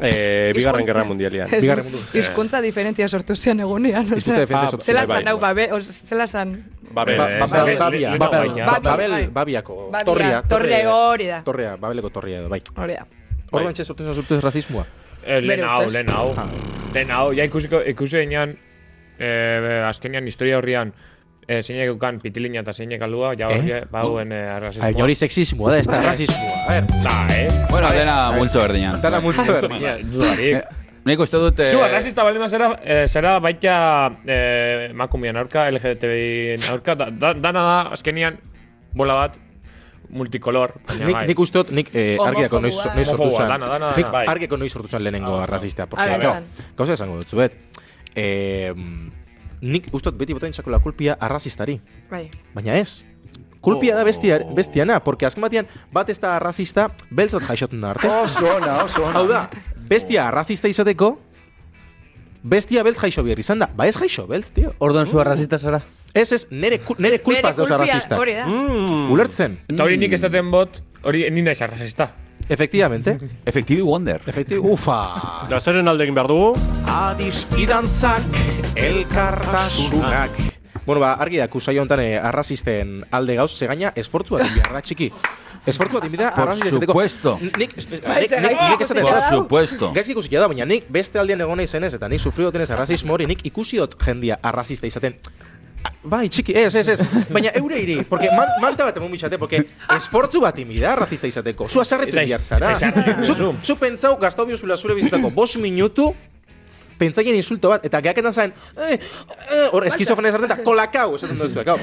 [0.00, 1.48] eh, Eh, bigarren gerra mundialian.
[1.60, 1.98] Bigarren mundu.
[2.14, 4.04] Hizkuntza diferentzia sortu zian egunean.
[4.04, 6.54] Hizkuntza defende Ah, sortu Zela Bai, zan bai, hau, babe, os, zela zan...
[6.92, 7.18] Babel.
[7.18, 9.26] Ba- ba- ba- Babia, Babel, Ba- Babel, Babel, bai.
[9.26, 11.42] Babiako, Babia, torria, torria, hori da.
[11.44, 12.62] Torria, Babeleko torria edo, bai.
[12.76, 13.06] Hori da.
[13.52, 14.84] Orduan txe sortu zan sortu rasismoa.
[15.22, 16.34] Eh, Lehen hau, lehen hau.
[16.94, 18.56] Lehen hau, ja ikusiko, ikusi enean,
[19.18, 20.92] eh, azkenean historia horrian,
[21.48, 23.58] eh, zeinek eukan pitilina eta zeinek alua, ja Eh?
[23.58, 24.86] horri bauen eh, arrazismoa.
[24.88, 26.58] Ai, hori sexismoa da, ez da rasismoa.
[26.68, 27.48] A ver, Da, eh?
[27.70, 29.00] Bueno, dena multzo berdinan.
[29.02, 29.96] dana multzo berdina.
[30.02, 30.64] Dudarik.
[31.04, 31.58] Nik uste dut...
[31.60, 37.32] eh, Zu, arrazista baldin zera, eh, zera baita eh, emakumeen aurka, LGTBI aurka, da, da,
[37.32, 38.36] dana da, azkenian,
[38.92, 39.38] bola bat,
[40.10, 40.74] multicolor.
[40.98, 41.26] Nik, bai.
[41.26, 44.26] nik uste dut, nik eh, argiako noiz, noiz sortu dana, dana, Nik bai.
[44.28, 45.86] argiako noiz sortu zan lehenengo arrazista.
[45.86, 46.74] Porque, Bai, claro, esan.
[46.76, 47.56] gauza esango dut, zuet.
[48.14, 48.74] Eh,
[49.60, 51.80] nik ustot beti botain txakola kulpia arrazistari.
[52.10, 52.28] Bai.
[52.54, 53.04] Baina ez.
[53.60, 58.08] Kulpia da bestia, bestiana, porque azken batean bat ez da arrazista, beltzat jaixoten da arte.
[58.08, 59.18] Oso ona, oso ona.
[59.18, 59.42] Hau da,
[59.90, 61.18] bestia arrazista izateko,
[62.42, 63.68] bestia beltz jaixo behar izan da.
[63.76, 64.72] Ba ez jaixo beltz, tio.
[64.80, 65.82] Orduan zu arrazista zara.
[66.14, 68.16] Ez ez, nere, nere kulpaz dauz arrazista.
[68.18, 68.46] hori da.
[68.48, 69.10] Mm.
[69.12, 69.58] Ulertzen.
[69.68, 72.10] Eta hori nik ez daten bot, hori ni naiz arrazista.
[72.50, 73.16] Efectivamente.
[73.46, 74.20] Efectivi Wonder.
[74.26, 75.46] Efecti, ufa.
[75.48, 76.48] Da zeren alde egin behar dugu?
[76.90, 78.40] Adiskidantzak,
[78.74, 80.34] elkartasunak.
[80.86, 84.80] Bueno, ba, argi da, kusaio honetan eh, arrazisten alde gauz, ze gaina esfortzu bat inbiarra
[84.82, 85.10] txiki.
[85.70, 86.92] Esfortzu bat inbiarra Por arrazista izateko.
[86.92, 87.36] supuesto.
[87.40, 89.28] Nik, nik, ze nik, gaizki nik esaten da.
[89.30, 89.92] supuesto.
[89.94, 93.28] Gaizki ikusi da, baina nik beste aldean egon naizenez, eta nik sufrido tenez arrazismo hori,
[93.30, 95.14] nik ikusi dut jendia arrazista izaten.
[96.02, 97.00] Bai, txiki, ez, ez, ez.
[97.28, 99.66] Baina eure iri, porque man, manta bat emun bitxate, porque
[99.96, 101.68] esfortzu bat imida arrazista izateko.
[101.68, 103.24] Zu azarretu Eta iz- behar zara.
[103.62, 106.14] Zu, pentsau, gaztau biozula zure bizitako bos minutu,
[107.00, 111.64] pentsaien insulto bat, eta gehaketan zain, eh, eh, hor, eskizofrenez hartzen, eta kolakau, esaten duzu,
[111.68, 111.78] kau.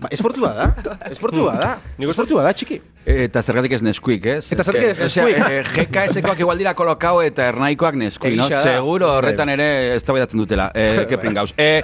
[0.00, 1.74] Ba, esfortzu bat da, esfortzu bat da,
[2.06, 2.80] esfortzu bat da, txiki.
[3.10, 4.52] Eta zergatik ez neskuik, ez?
[4.52, 5.50] Eta zergatik ez Eh, osea, Nesquik.
[5.50, 8.48] eh, GKS-koak igual dira kolokau eta ernaikoak neskuik, no?
[8.48, 10.70] Seguro horretan ere ez dutela.
[10.74, 11.52] Eh, ke pringauz.
[11.56, 11.82] Eh,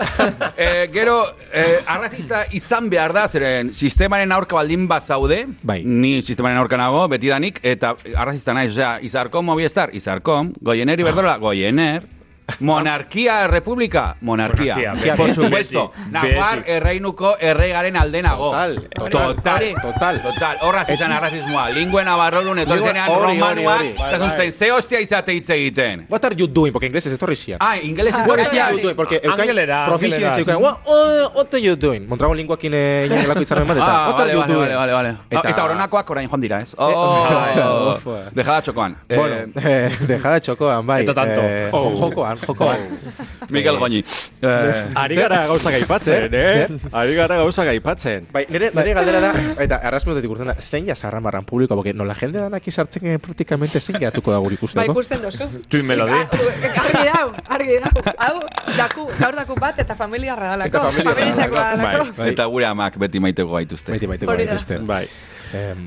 [0.57, 5.83] eh, gero, eh, arrazista izan behar da, zeren sistemaren aurka baldin bat zaude, Bai.
[5.85, 12.05] ni sistemaren aurka nago, betidanik, eta arrazista naiz, osea, izarkom mobiestar, izarkom, goiener iberdrola, goiener,
[12.61, 14.77] Monarkia, republika, monarkia.
[14.77, 15.93] Monarkia, Por supuesto.
[15.97, 16.71] beti, Nafar beti.
[16.71, 18.51] erreinuko erregaren aldenago.
[18.51, 20.23] Total, total, total, total.
[20.23, 20.57] total.
[20.63, 21.69] Horra izan arrazismoa.
[21.71, 26.07] Lingüen abarrodun, etorri Lingua- zenean romanuak, eta zuntzen, ze hostia izate hitz egiten.
[26.09, 26.73] What are you doing?
[26.73, 27.59] Porque inglés ez etorri zian.
[27.61, 28.95] Ah, ingeles Ah, What ez are you doing?
[28.97, 29.47] Porque eukain
[29.87, 30.41] proficiency angelera.
[30.41, 30.63] eukain.
[30.63, 32.07] What, oh, what are you doing?
[32.09, 34.77] Montrago linguakin eh, ingelako itzarmen bat, eta Ah, what are vale, you vale, doing?
[34.77, 35.17] vale, vale, vale.
[35.31, 36.75] Eta- Eta, oronakoak orain joan dira, ez?
[36.77, 37.99] bai, Oh,
[38.35, 38.97] dejada txokoan.
[39.09, 41.03] Bueno, Eh, eh, dejada txokoan, bai.
[41.03, 41.41] Eta tanto.
[41.43, 42.36] Eh, Oh.
[42.47, 43.49] Jokoan, jokoan.
[43.51, 44.01] Miguel Goñi.
[44.43, 46.67] Eh, Ari gara gauzak aipatzen, eh?
[46.93, 48.27] Ari gara gauzak aipatzen.
[48.33, 49.31] Bai, nire, nire galdera da,
[49.63, 53.81] eta arrazmotetik urtzen da, zein ja zarramarran publiko, porque nola jende danak izartzen eh, praktikamente
[53.81, 54.93] zein jatuko da guri ikusteko.
[54.93, 55.49] ikusten duzu.
[55.69, 56.13] Tu melodi.
[56.13, 58.05] Argi dau, argi dau.
[58.19, 58.35] Hau,
[58.77, 60.69] daku, gaur daku bat eta familiarra dalako.
[60.69, 61.83] Eta Familiakoa dalako.
[61.83, 62.13] dalako.
[62.19, 62.29] Bai.
[62.33, 63.91] Eta gure amak beti maiteko gaituzte.
[63.95, 64.79] Maite maiteko gaituzte.
[64.87, 65.07] Bai.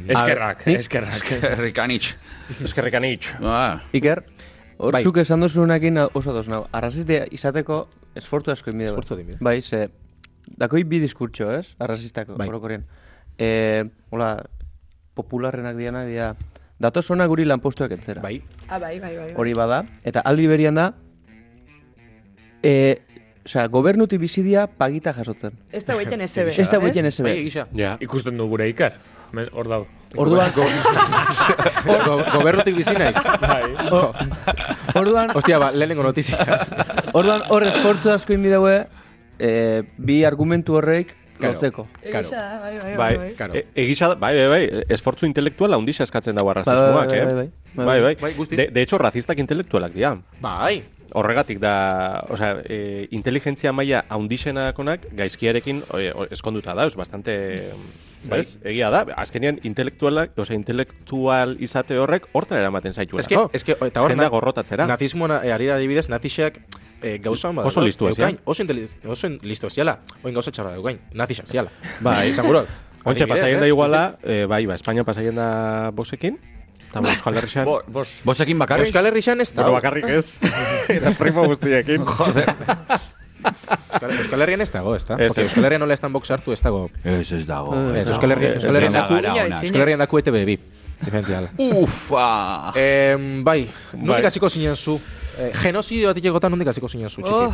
[0.09, 1.31] Eskerrak, eskerrak.
[1.59, 2.13] Rikanitx.
[2.63, 3.33] Eskerrekan itx.
[3.43, 4.23] Ah, Iker,
[4.79, 5.03] hor Bai.
[5.03, 6.63] zuk esan duzunekin oso dos nau.
[6.71, 7.81] Arraziste izateko
[8.15, 8.93] esfortu asko inbide.
[8.93, 9.39] Esfortzu egin bide.
[9.43, 9.89] Bai, ze,
[10.57, 11.75] dakoi bi diskurtso, ez?
[11.83, 12.47] Arrazistako, Bai.
[12.47, 12.85] orokorrean.
[13.37, 14.31] E, hola,
[15.19, 16.31] popularrenak diana, dira,
[16.79, 18.23] datoz ona guri lanpostuak entzera.
[18.23, 18.39] Bai.
[18.69, 19.27] Ah, bai, bai, bai.
[19.27, 19.35] bai.
[19.35, 20.93] Hori bada, eta aldi berian da,
[22.63, 23.01] e,
[23.45, 25.59] osea, gobernuti bizidia pagita jasotzen.
[25.71, 26.53] Ez da gueiten SB.
[26.63, 27.27] Ez da guetzen SB.
[27.27, 27.67] Bai, egisa.
[27.75, 27.97] Ja.
[27.99, 28.95] Ikusten du gure Iker.
[29.31, 29.85] Men- Hor dau.
[30.17, 30.49] Orduan,
[31.85, 33.17] Go, gobernutik bizi naiz.
[33.41, 33.75] Bai.
[34.97, 36.65] orduan, Ostia, ba, lehenengo notizia.
[37.13, 38.87] orduan hor esfortzu asko inbideue,
[39.37, 40.73] e, bi argumentu
[41.39, 41.53] Claro.
[41.55, 41.87] lotzeko.
[42.03, 43.17] Egisa da, bai, bai, bai.
[43.17, 43.57] Bai, bai.
[43.59, 47.25] E, egisa, da- bai, bai, bai, esfortzu intelektuala handixa eskatzen dago arrazismoak, eh?
[47.25, 47.49] bai, bai,
[47.85, 48.15] Bai, bai.
[48.19, 48.33] Bai.
[48.57, 50.17] De, de hecho, razistak intelektualak dira.
[50.41, 50.83] Bai.
[51.11, 57.71] Horregatik da, osea, e, inteligentzia maila haundixenakonak gaizkiarekin e, o- eskonduta dauz, bastante,
[58.29, 58.41] Bai.
[58.41, 58.57] ez?
[58.63, 63.21] Egia da, azkenean intelektualak, osea, intelektual izate horrek hortara eramaten zaituela.
[63.53, 64.85] Ez que, eta hor, na- gorrotatzera.
[64.85, 66.59] Nazismoan eh, ari da adibidez, nazixak
[67.01, 67.65] eh, gauza hon bat.
[67.65, 68.39] Oso Eukain, zian.
[68.45, 68.63] Oso,
[69.11, 69.99] oso in- listuak ziala.
[70.23, 71.69] Oin gauza txarra daukain, nazixak ziala.
[72.05, 72.29] Bai.
[72.29, 72.67] Izan gurot.
[73.05, 73.71] Ontxe, pasaien da ez?
[73.71, 76.35] iguala, e, bai, ba, Espainia pasaien da bosekin,
[76.89, 78.19] eta ba, Euskal Herrixan, Bo, bos.
[78.27, 78.87] Bosekin bakarrik?
[78.89, 79.61] Euskal Herrixan ez da.
[79.63, 80.37] bueno, bakarrik ez,
[80.89, 82.03] eta primo guztiekin.
[83.39, 85.15] Euskal, Euskal Herrian ez dago, ez da?
[85.15, 85.47] Ez, Porque ez.
[85.47, 86.89] Euskal Herrian nola estan box hartu ez dago.
[87.03, 87.77] Ez, ez dago.
[87.95, 89.13] Ez, Euskal Herrian, Ez Euskal Herrian da daku,
[89.63, 90.57] Euskal Herrian daku ETB bi.
[90.99, 91.53] Diferentiala.
[91.57, 92.73] Ufa!
[92.75, 93.61] Em, bai,
[93.93, 94.25] nondik Bai.
[94.27, 94.97] hasiko zinen zu?
[95.37, 97.29] Eh, genozidio bat itekotan nondik hasiko zinen zu, txiki?
[97.35, 97.53] Oh,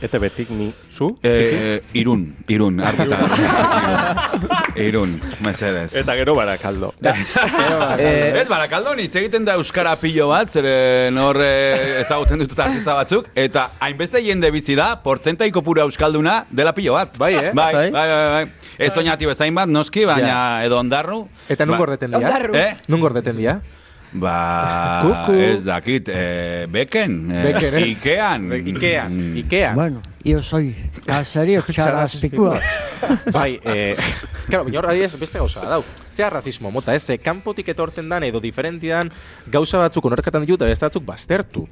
[0.00, 1.10] Eta betik ni, zu?
[1.22, 3.18] Eh, irun, irun, argita.
[3.20, 5.10] irun, irun,
[5.44, 5.92] mesedez.
[6.00, 6.94] Eta gero barakaldo.
[8.00, 12.94] Eh, Ez, barakaldon hitz egiten da Euskara pilo bat, zeren hor eh, ezaguten ditut artista
[12.96, 17.18] batzuk, eta hainbeste jende bizi da, portzentai kopura Euskalduna dela pilo bat.
[17.20, 17.50] Bai, eh?
[17.52, 18.08] Bai, bai, Bai.
[18.08, 18.72] bai, bai.
[18.78, 21.26] Ez oinati bezain bat, noski, baina edo ondarru.
[21.48, 22.22] Eta nun Ba- gordeten dia?
[22.24, 22.56] Ondarru.
[22.56, 22.70] Eh?
[22.88, 23.58] Nun gordeten dia?
[24.12, 25.32] Ba, Kuku.
[25.38, 27.88] ez dakit, eh, beken, eh, Beken, ez?
[27.88, 28.52] Ikean.
[28.52, 29.36] Ikean, Mm.
[29.36, 29.74] Ikean.
[29.76, 30.74] Bueno, yo soy
[31.06, 32.60] caserio charrastikoa.
[33.32, 33.94] bai, eh,
[34.48, 35.84] claro, baina hor adibidez beste gauza dau.
[36.10, 37.04] Zea razismo mota, ez?
[37.06, 39.12] Ze kanpotik etorten dan edo diferentian
[39.46, 41.68] gauza batzuk onorkatan ditu eta beste batzuk baztertu.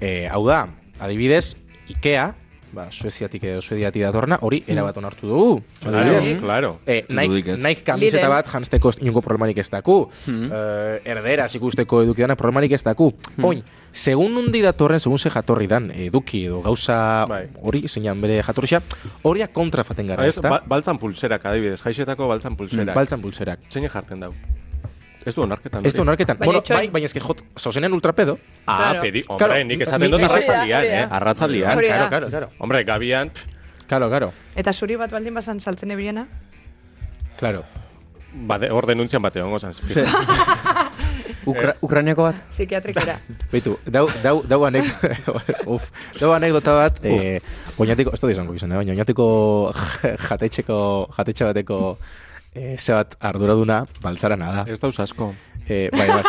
[0.00, 0.68] Eh, hau da,
[1.00, 1.56] adibidez,
[1.90, 2.34] Ikea,
[2.72, 5.62] ba, Sueziatik edo Suediatik datorna, hori erabat onartu dugu.
[5.80, 6.70] Claro, claro.
[6.86, 7.56] Eh, Nike.
[7.56, 10.02] Nike kamiseta bat janzteko inungo problemarik ez daku.
[10.28, 13.10] Eh, erderaz ikusteko edukidanak problemarik ez daku.
[13.42, 17.46] Oin, segun nundi datorren, segun ze jatorri dan, eduki edo gauza Bai.
[17.62, 18.82] hori, zeinan bere jatorrixa,
[19.22, 20.48] horiak kontra faten gara, da?
[20.48, 22.94] ba, baltzan pulserak, adibidez, jaixetako baltzan pulserak.
[22.94, 23.66] Baltzan pulserak.
[23.70, 24.34] Zein jartzen dau?
[25.26, 25.84] Ez du onarketan.
[25.86, 26.38] Ez du onarketan.
[26.38, 28.38] Baina Bueno, bai, baina eske jot, zauzenean ultrapedo.
[28.66, 29.02] Ah, Claro.
[29.02, 31.06] pedi, hombre, Claro, nik esaten ni- dut arratzaldian, eh?
[31.10, 31.78] Arratzaldian.
[31.78, 32.50] Claro, claro, claro.
[32.58, 33.30] Hombre, gabian,
[33.86, 34.32] Claro, claro.
[34.54, 36.26] Eta zuri bat baldin bazan saltzen ebiliena?
[37.38, 37.64] Claro.
[38.32, 39.74] bade, hor denuntzian bate hongo zan.
[41.46, 42.36] Ukra Ukrainiako bat?
[42.52, 43.16] Psikiatrikera.
[43.52, 44.84] Beitu, dau, dau, dau, anek,
[45.72, 45.82] uf,
[46.20, 47.40] dau anekdota bat, eh,
[47.80, 49.26] oinatiko, ez da izango izan, eh, baina oinatiko
[50.28, 50.78] jatetxeko,
[51.16, 51.78] jatetxe bateko
[52.54, 54.64] eh, ze bat arduraduna baltzarana da.
[54.70, 55.34] Ez dauz asko.
[55.68, 56.22] Eh, bai, bai.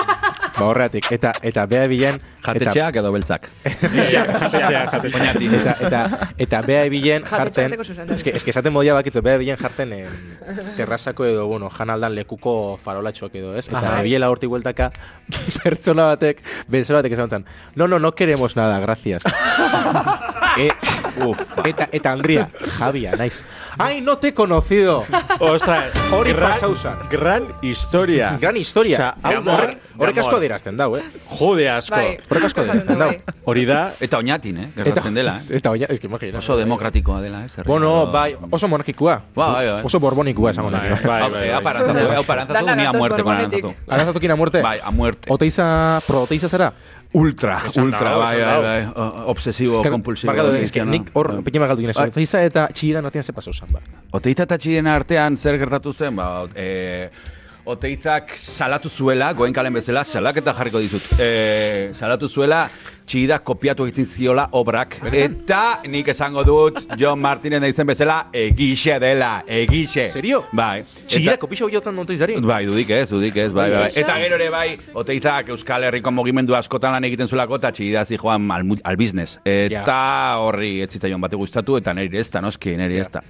[0.51, 2.19] Ba horreatik, eta, eta bea bilen...
[2.43, 3.47] Jatetxeak edo beltzak.
[4.11, 5.39] Jatetxeak, jatetxeak.
[5.57, 6.01] Eta, eta,
[6.45, 7.73] eta bea bilen jarten...
[8.13, 10.19] Eske, eske esaten modia bakitzu, bea bilen jarten em,
[10.77, 12.53] terrazako edo, bueno, janaldan lekuko
[12.83, 13.65] farolatxoak edo, ez?
[13.69, 14.01] Eta Aha.
[14.05, 14.91] biela hortik bueltaka
[15.63, 19.23] pertsona batek, bezero batek esan zen, no, no, no queremos nada, gracias.
[20.59, 20.69] e,
[21.65, 23.43] eta, eta Andrea, Javia, naiz.
[23.77, 25.05] Ai, no te he conocido.
[25.39, 26.97] Ostras, Hori gran- pasau zan.
[27.09, 28.37] Gran historia.
[28.39, 29.15] Gran historia.
[29.23, 30.39] Horrek, horrek de asko amor.
[30.41, 31.03] adierazten dau, eh?
[31.39, 31.95] Jode asko.
[31.95, 32.17] Bai.
[32.29, 33.09] Horrek asko adierazten dau.
[33.09, 33.21] Bai.
[33.45, 34.67] Hori da, Eta oñatin, eh?
[34.75, 35.57] Gertatzen dela, eh?
[35.57, 36.39] Eta oina, eski imagina.
[36.39, 37.49] Oso demokratikoa dela, eh?
[37.49, 37.69] zerrenda.
[37.71, 39.21] Bueno, bai, oso monarkikua.
[39.35, 39.81] Bai, bai, bai.
[39.85, 40.89] Oso borbonikoa esango nahi.
[40.89, 41.63] bai, bai, eh, bai.
[41.63, 43.61] parantzatu, hau parantzatu, Dana ni a muerte Borbonetik.
[43.61, 43.91] parantzatu.
[43.91, 44.61] Arazatukin a muerte?
[44.61, 45.27] Bai, a muerte.
[45.31, 46.73] Oteiza, pro oteiza zara?
[47.13, 49.05] Ultra, Esan ultra, bai, bai, bai.
[49.27, 50.31] Obsesibo, kompulsibo.
[50.31, 50.91] Barkatu, eske cristiano.
[50.91, 51.41] nik hor Bai.
[51.43, 51.97] pekin galdu ginez.
[51.97, 52.07] Bai.
[52.07, 53.81] Oteiza eta txidan artean ze pasau zan, ba.
[54.15, 57.09] Oteiza eta txiden artean zer gertatu zen, ba, e,
[57.65, 61.03] Oteizak salatu zuela, goen kalen bezala, salaketa jarriko dizut.
[61.21, 62.63] E, salatu zuela,
[63.05, 64.97] txidak kopiatu egiten ziola obrak.
[65.13, 70.07] Eta nik esango dut, John Martinen da izen bezala, egixe dela, egixe.
[70.09, 70.41] Serio?
[70.57, 70.81] Bai.
[71.05, 72.39] Txida, kopixo biotan oteizari?
[72.41, 73.87] Bai, dudik ez, dudik ez, bai, bai.
[73.93, 78.17] Eta gero ere bai, Oteizak Euskal Herriko mugimendu askotan lan egiten zuelako, eta txida zi
[78.17, 79.37] joan al, al business.
[79.45, 79.99] Eta
[80.41, 83.21] horri ez zitzaion bate gustatu, eta niri ez da, noski, niri ez da.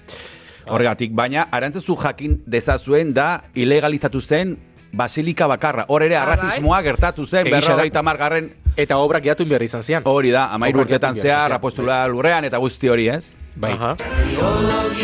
[0.68, 4.58] Horregatik, baina, arantzazu jakin dezazuen da ilegalizatu zen
[4.94, 5.86] basilika bakarra.
[5.88, 6.34] Hor ere Ah, bai?
[6.38, 10.02] arrazismoa gertatu zen, berrogeita margarren Eta obrak jatu behar izan zian.
[10.06, 13.30] hori da, amairu urtetan zehar, apostula lurrean, eta guzti hori ez.
[13.56, 13.72] Bai.
[13.74, 13.96] Aha.
[13.98, 15.02] Maitasuna.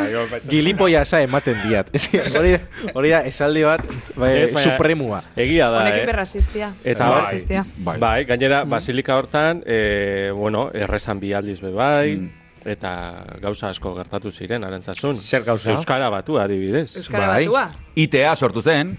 [0.51, 1.91] Gilipoia esa ematen diat.
[2.39, 2.55] Hori,
[2.95, 3.85] hori da, esaldi bat,
[4.19, 5.23] bai, supremua.
[5.37, 6.07] Egia da, Honekin eh?
[6.11, 6.71] berrasistia.
[6.85, 7.65] Eta Berrasistia.
[7.87, 12.17] bai, bai, gainera, basilika hortan, eh, bueno, errezan bi aldiz be bai,
[12.65, 12.93] eta
[13.43, 15.17] gauza asko gertatu ziren, arantzazun.
[15.21, 15.71] Zer gauza?
[15.75, 16.97] Euskara batu, adibidez.
[16.97, 17.45] Euskara Bai.
[17.45, 17.67] batua.
[17.95, 18.97] ITA sortu zen,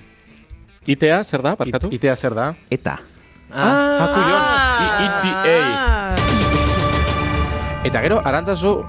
[0.86, 1.89] ITA, zer da, barkatu?
[1.91, 2.53] Itea zer da?
[2.69, 2.99] eta.
[3.51, 4.53] Ah, kuyons.
[4.53, 6.15] Ah.
[7.85, 8.81] Eta gero, arantzazu,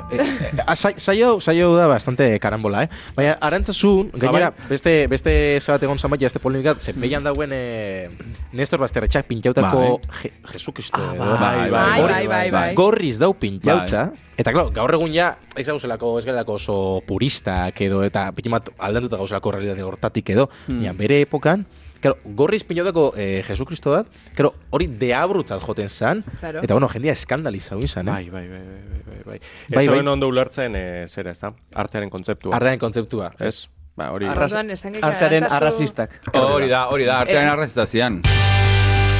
[0.74, 2.88] sai- saio, saio da bastante karambola, eh?
[3.14, 8.08] Baina, arantzazu, gainera, beste, beste zabat egon zan baita, este polemikat, zenpeian dauen eh,
[8.56, 10.96] Nestor Basterretxak pintautako Je, Jesukristo.
[11.12, 12.74] edo, bai, Bai, hori- bai, bai, bai.
[12.74, 14.12] Gorriz dau pintautza.
[14.36, 19.16] Eta, claro, gaur egun ja, ez gauzelako, ez gelako oso puristak edo, eta pikimat aldentuta
[19.20, 21.66] gauzelako realitate hortatik edo, baina bere epokan,
[22.06, 26.60] Claro, gorriz pinautako eh, Jesukristo dat, claro, hori deabrutzat joten zan, Claro.
[26.62, 28.12] eta bueno, jendia eskandalizau izan, eh?
[28.12, 29.38] Bai, bai, bai, bai, bai, bai.
[29.74, 30.06] Bai, Ez bai.
[30.06, 31.50] ondo ulertzen, eh, zera, ez da?
[31.74, 32.54] Artearen kontzeptua.
[32.54, 33.32] Artearen kontzeptua.
[33.40, 33.66] Ez?
[33.96, 34.26] Ba, hori...
[34.28, 35.02] Gehiago.
[35.02, 36.14] Artearen arrazistak.
[36.32, 37.50] Hori da, hori da, artean Eh.
[37.50, 38.20] arrazita zian.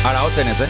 [0.05, 0.69] Ara hotzen ez, eh?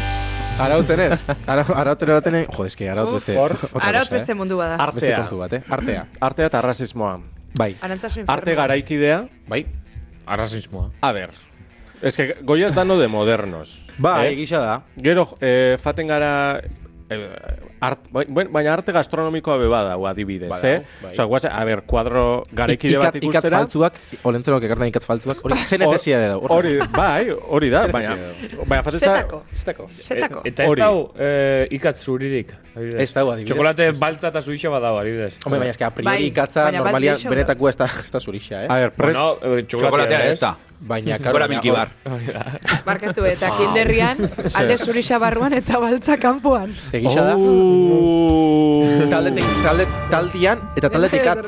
[0.58, 1.20] Arautzen ez.
[1.46, 3.34] Ara, arautzen eraten, jo, eske, arautz Uf, beste.
[3.36, 4.04] eh?
[4.10, 4.78] beste mundu bada.
[4.86, 5.18] Beste Artea.
[5.26, 5.62] kontu bat, eh?
[5.68, 6.06] Artea.
[6.30, 7.18] Artea eta arrazismoa.
[7.58, 7.76] Bai.
[8.26, 9.66] Arte garaikidea, Bai.
[10.24, 10.90] Arrazismoa.
[11.02, 11.30] a ber,
[12.02, 13.82] es que goiaz dano de modernos.
[13.98, 14.36] Bai, eh?
[14.36, 14.82] gisa da.
[14.96, 16.60] Gero, eh, faten gara...
[17.08, 17.30] Eh,
[17.80, 20.82] art, bai- bai- baina arte gastronomikoa be bada, adibidez, Badau, eh?
[21.00, 21.26] bai.
[21.26, 23.58] Guaz, a ber, kuadro garaikide bat Ikat, ikatz ikustera...
[23.60, 26.36] faltzuak, olentzenok ekartan ikatz faltzuak, hori ze hor- necesidade da.
[26.36, 28.16] Hori, bai, hori da, baina...
[28.66, 29.12] Baina fatetza...
[29.14, 29.42] Zetako.
[29.54, 29.88] Zitako.
[30.02, 30.42] Zetako.
[30.50, 32.50] Eta ez dau eh, ikatz zuririk.
[32.76, 33.48] Ez dau, adibidez.
[33.48, 35.32] Txokolate baltza eta zuixa badau, adibidez.
[35.46, 37.30] Hombre, baina eske a priori Bai, gehiago da.
[37.32, 38.68] benetakoa ez da, ez da zurixa, eh?
[38.68, 39.16] A ber, pres...
[39.16, 40.50] Bueno, eh, Txokolatea ez da.
[40.90, 41.94] Baina, karo, baina Bar.
[42.88, 44.20] Barkatu eta kinderrian,
[44.60, 46.74] alde zurixa barruan eta baltza kanpoan.
[46.92, 47.38] Egisa da.
[49.16, 51.46] Taldetik, talde, taldian, eta taldetik at.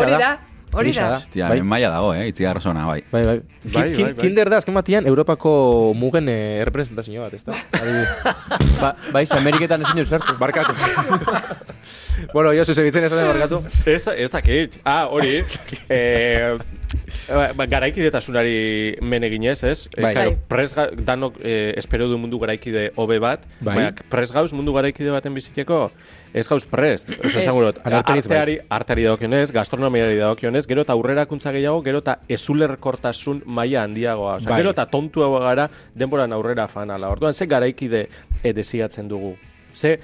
[0.00, 0.38] Hori da.
[0.72, 1.16] Hori da.
[1.16, 1.58] Hostia, Bai.
[1.58, 1.66] bai.
[1.66, 3.02] maia dago, eh, itziar zona, bai.
[3.10, 3.40] Bai, bai.
[3.64, 4.14] Bai, bai, bai.
[4.20, 7.54] Kinder da, azken batian, Europako mugen eh, errepresentazio bat, ez da?
[8.80, 10.36] Ba, bai, Ameriketan ezin sartu.
[10.38, 10.72] Barkatu.
[12.34, 13.62] bueno, jo, zuzebitzen esan barkatu.
[13.86, 14.78] Ez, ez dakit.
[14.84, 15.42] Ah, hori.
[15.88, 16.56] eh,
[17.28, 19.88] ba- ba, garaikidetasunari men eginez, ez?
[19.96, 20.14] Eh, Bai.
[20.14, 20.40] claro, Bai.
[20.48, 23.74] pres ga- danok eh, espero du mundu garaikide hobe bat, Bai.
[23.74, 25.90] baina pres gauz mundu garaikide baten biziteko,
[26.34, 27.10] ez gauz prest.
[27.10, 27.44] Oso Ez.
[27.44, 28.02] esango dut, bai.
[28.04, 34.36] arteari, arteari dagokionez, gastronomiari dagokionez, gero eta aurrerakuntza gehiago, gero eta ezulerkortasun maila handiagoa.
[34.36, 34.58] Osea, Bai.
[34.62, 37.08] gero eta tontu gara denboran aurrera fanala.
[37.10, 38.08] Orduan, ze garaikide
[38.42, 39.36] e, desiatzen dugu?
[39.74, 39.98] Ze,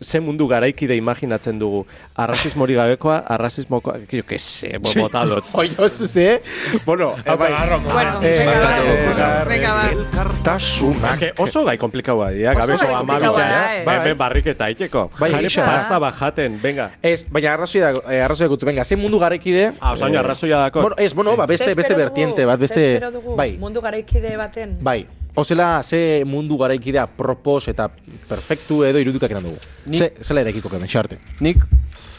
[0.00, 1.84] ze mundu garaikide imaginatzen dugu?
[2.16, 5.44] Arrasismori gabekoa, arrasismokoa, jo, que se, bota dut.
[5.60, 6.42] Oio, zuze.
[6.84, 7.52] Bueno, eh, bai.
[7.82, 9.88] Bueno, Eh, venga, va.
[9.90, 11.12] Elkartasunak.
[11.12, 13.80] Ez que oso gai komplikaua dira, amabitan, komplikaua, eh?
[13.80, 13.84] eh.
[13.86, 15.08] Bai, hemen barriketa iteko.
[15.20, 16.90] Bai, pasta bajaten, venga.
[17.02, 19.72] Ez, baina arrazoi da, eh, arrazoi gutu, venga, ze mundu garaikide...
[19.80, 20.82] Ah, osaino, arrazoia dako.
[20.82, 23.00] Bueno, ez, bueno, ba, beste, beste vertiente bat, beste...
[23.36, 24.78] Bai, Mundu garaikide baten.
[24.80, 25.06] bai.
[25.34, 27.88] Ozela, ze mundu garaikidea propos eta
[28.28, 29.56] perfektu edo irudikak eran dugu.
[29.86, 31.18] Ni- Ze, zela erekiko kemen, xarte.
[31.40, 31.56] Nik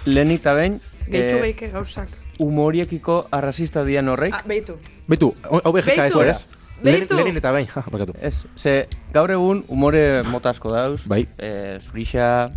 [0.05, 2.09] lehenik eta behin Gehitu eh, behike gauzak.
[2.39, 4.33] humoriekiko arrasista dian horrek.
[4.33, 4.77] Ah, behitu.
[5.07, 6.21] Betu, OBGK ez, Beitu.
[6.23, 6.47] ez?
[6.83, 7.15] Beitu.
[7.15, 8.13] Lenin eta bain, ja, barkatu.
[8.19, 11.05] Ez, ze gaur egun umore mota asko dauz.
[11.07, 11.27] Bai.
[11.37, 12.49] Eh, zurixa,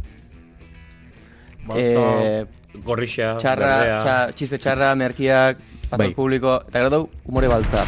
[1.67, 1.81] Bai.
[1.83, 2.45] eh,
[2.85, 4.01] Gorrixa, txarra, berdea.
[4.01, 5.59] oza, txiste txarra, merkiak,
[5.91, 6.15] patal Bai.
[6.15, 7.85] publiko, eta gero dau, umore baltza.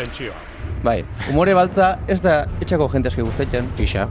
[0.00, 0.34] Tentsioa.
[0.84, 4.06] Bai, umore baltza ez da etxako jente aski gustatzen, Gisa.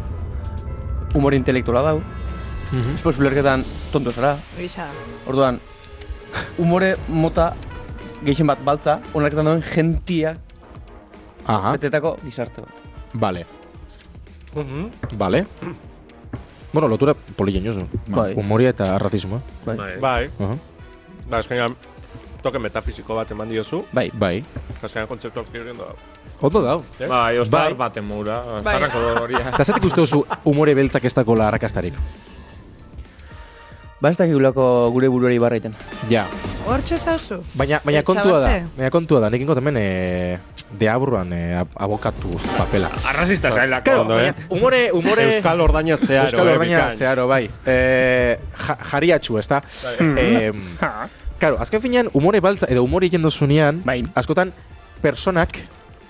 [1.15, 2.02] umore intelektuala dau,
[2.71, 2.95] Mhm.
[2.95, 4.86] espo zulerketan tonto zara, Gisa.
[5.25, 5.60] orduan,
[6.60, 7.54] umore mota
[8.23, 10.36] gehien bat baltza, onarketan duen gentia
[11.47, 12.69] Aha, betetako gizarte bat.
[13.13, 13.45] vale.
[15.17, 15.45] Vale.
[16.73, 17.82] Bueno, lotura polillen jozu.
[18.08, 18.34] Bai.
[18.36, 19.39] Humoria eta arrazismoa.
[19.65, 19.78] Bai.
[19.99, 20.56] Bai, Aha.
[21.30, 21.75] ba, eskenean,
[22.43, 24.10] toke metafiziko bat eman diozu, Bai.
[24.13, 24.43] Bai.
[24.84, 25.93] eskenean kontzeptuak kirriendo da.
[26.41, 26.84] Ondo dau.
[26.99, 27.73] Bai, ostar Bai.
[27.75, 28.38] baten mura.
[28.63, 28.78] Bai.
[28.84, 31.93] Eta zatik uste duzu humore beltzak ez dakola arrakastarik.
[33.99, 34.63] Ba ez dakigulako
[34.95, 35.73] gure buruari barraiten.
[36.08, 36.21] Ja.
[36.65, 37.41] Hortxe zauzu.
[37.60, 38.52] Baina, baina kontua da.
[38.78, 39.30] Baina kontua da.
[39.34, 40.38] Nik ingo hemen e,
[40.80, 42.93] deaburruan e, ab- abokatu papela.
[43.12, 43.84] Arrazista zailako.
[43.89, 44.45] Claro, Ondo, baina, eh?
[44.56, 45.25] humore, humore...
[45.36, 46.97] Euskal ordaina zeharo, Euskal eh, ordaina bikain.
[46.97, 47.49] zeharo, bai.
[47.67, 49.60] E, ja, jariatxu, ez da?
[49.99, 50.54] E,
[51.39, 54.04] Claro, azken finean, umore baltza, edo umore egin duzunean, Bai.
[54.15, 54.52] askotan,
[55.02, 55.56] personak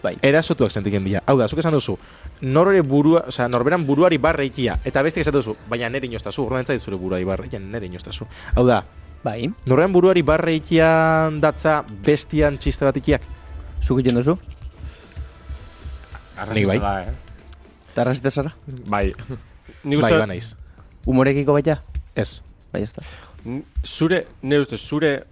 [0.02, 0.16] Bai.
[0.26, 1.22] erasotuak sentiken dira.
[1.28, 1.98] Hau da, zuk esan duzu,
[2.42, 6.48] norre burua, o sea, norberan buruari barra ikia, eta beste esan duzu, baina nere inostazu,
[6.48, 8.26] urduan entzait zure buruari barra ikia, nere inostazu.
[8.56, 8.84] Hau da,
[9.24, 9.52] Bai.
[9.68, 13.22] norberan buruari barra ikian datza bestian txiste bat ikiak?
[13.84, 14.38] Zuk egiten duzu?
[16.54, 16.80] Nik bai.
[16.80, 17.14] da, eh?
[17.92, 18.56] Eta arrasita zara?
[18.88, 19.12] Bai.
[19.84, 20.56] Nik Bai, ba naiz.
[21.06, 21.82] Humorekiko baita?
[22.16, 22.42] Ez.
[22.74, 23.04] Bai, ez da.
[23.84, 25.24] Zure, ne uste, zure,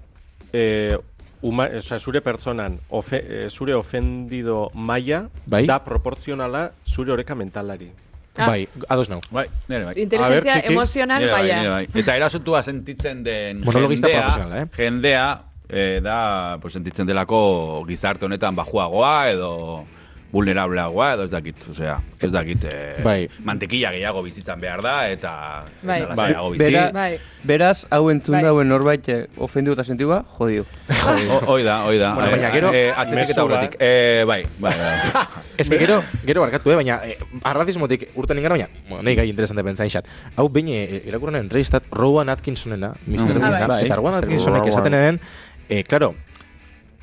[0.54, 0.98] eh,
[1.41, 5.65] uma, o sea, zure pertsonan, ofe, eh, zure ofendido maila, Bai.
[5.67, 7.91] da proportzionala zure oreka mentalari.
[8.38, 8.48] Ah.
[8.48, 9.20] Bai, ados nau.
[9.32, 9.93] Bai, nire bai.
[9.98, 11.60] Inteligentzia emozional bai, baia.
[11.60, 11.88] nire bai.
[12.04, 14.67] Eta erasotua sentitzen den Monologista jendea, eh?
[14.78, 15.28] jendea
[15.70, 19.52] eh, da pues, sentitzen delako gizarte honetan bajuagoa edo
[20.32, 23.30] vulnerableagoa edo ez dakit, osea, ez dakit eh, Bai.
[23.48, 25.32] mantekilla gehiago bizitzan behar da eta,
[25.82, 26.02] Bai.
[26.02, 26.63] eta lasaiago bizi.
[26.66, 27.20] Bera- Bai.
[27.48, 28.44] Beraz, hau entzun Bai.
[28.44, 30.66] dauen norbait eh, ofendiu eta sentiu jodio.
[31.32, 32.13] O- Hoi da, hoi da.
[32.13, 33.76] Bueno, baina Eh, gero- eh, atzetik eta aurretik.
[33.80, 35.26] Eh, bai, bai, bai.
[35.58, 39.30] Ez que gero, gero barkatu, eh, baina eh, arrazismotik urten ingara, baina, bueno, nahi gai
[39.30, 40.06] interesante pentsain xat.
[40.36, 43.40] Hau behin eh, irakurren entrevistat Rowan Atkinsonena, Mr.
[43.40, 43.44] Mm.
[43.44, 43.86] Ah, bai.
[43.86, 44.16] eta Rowan.
[44.22, 45.20] Atkinsonek esaten den,
[45.70, 46.16] eh, claro,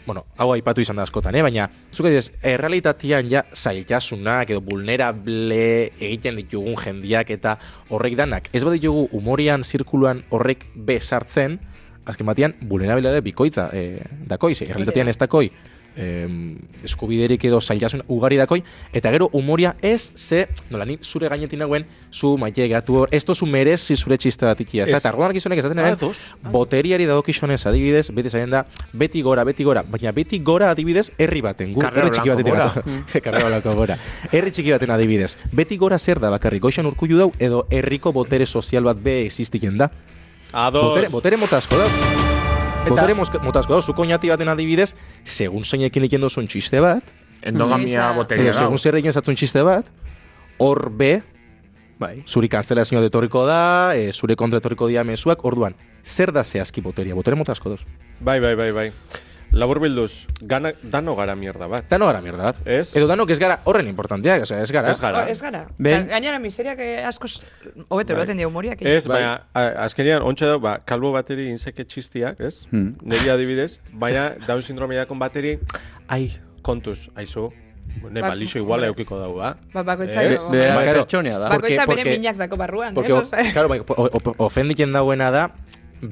[0.07, 5.91] bueno, hau aipatu izan da askotan, eh, baina, zuk adibidez, errealitatean ja zailtasunak edo vulnerable
[5.99, 7.57] egiten ditugun jendiak eta
[7.91, 11.59] horrek danak, ez baditugu umorian, zirkuluan horrek be sartzen,
[12.05, 15.49] azken batean, vulnerabilitate bikoitza eh, dakoi, ze, errealitatean ez dakoi,
[15.97, 21.59] em, eskubiderik edo zailtasun ugari dakoi, eta gero umoria ez ze, nola ni zure gainetin
[21.59, 25.01] nagoen, zu maite gatu hor, ez tozu merezi zure txiste bat ikia, ez Ez.
[25.01, 26.19] eta argoan gizonek den, Ados.
[26.53, 31.41] boteriari dagokizonez adibidez, beti zaien da, beti gora, beti gora, baina beti gora adibidez, herri
[31.41, 32.73] baten, gu, herri txiki batetik gora.
[33.25, 33.99] Karrera blanko gora.
[34.33, 38.47] Herri txiki baten adibidez, beti gora zer da bakarrik, goixan urkullu dau, edo herriko botere
[38.47, 39.91] sozial bat be existiken da.
[40.53, 40.85] Ados.
[40.85, 42.34] Botere, botere motazko da.
[42.89, 44.95] Botere mozka- motazko da, zu koñati baten adibidez,
[45.25, 47.05] segun zeinekin egin duzun txiste bat,
[47.45, 49.89] Endogamia boteria edo segun zer egin zatzun txiste bat,
[50.59, 51.23] hor be,
[51.99, 52.23] Bai.
[52.27, 57.15] zuri kanzelazio detorriko da, e, zure kontra etorriko dira mezuak, orduan, zer da zehazki boteria?
[57.15, 57.85] Botere motazko doz.
[58.21, 58.93] Bai, bai, bai, bai.
[59.55, 61.87] Labur bilduz, gana, dano gara mierda bat.
[61.89, 62.57] Dano gara mierda bat.
[62.67, 62.97] Ez?
[62.97, 64.91] Edo danok ez gara horren importanteak, osea, ez gara.
[64.91, 65.25] Ez gara.
[65.25, 65.65] Oh, ez gara.
[65.79, 67.41] Ben- Gainera miseriak eh, askoz
[67.89, 68.21] hobeto Bai.
[68.23, 68.83] eroten dio humoriak.
[68.83, 69.21] Ez, Bai.
[69.23, 72.67] baina, a- azkenean, ontsa da, ba, kalbo bateri inseke txistiak, ez?
[72.71, 72.97] Hmm.
[73.03, 75.59] Neri adibidez, baina Down sindromea dakon bateri,
[76.09, 77.51] ai, kontuz, aizu,
[78.11, 79.55] ne Bak- balixo igual eukiko dau, ba?
[79.73, 81.39] Ba, bakoitza ego- Bera Ba, da.
[81.39, 82.95] Ba- bakoitza porque- bere minak dako barruan.
[82.95, 83.81] Porque, Osea, claro, bai,
[84.39, 85.51] ofendiken dauena da,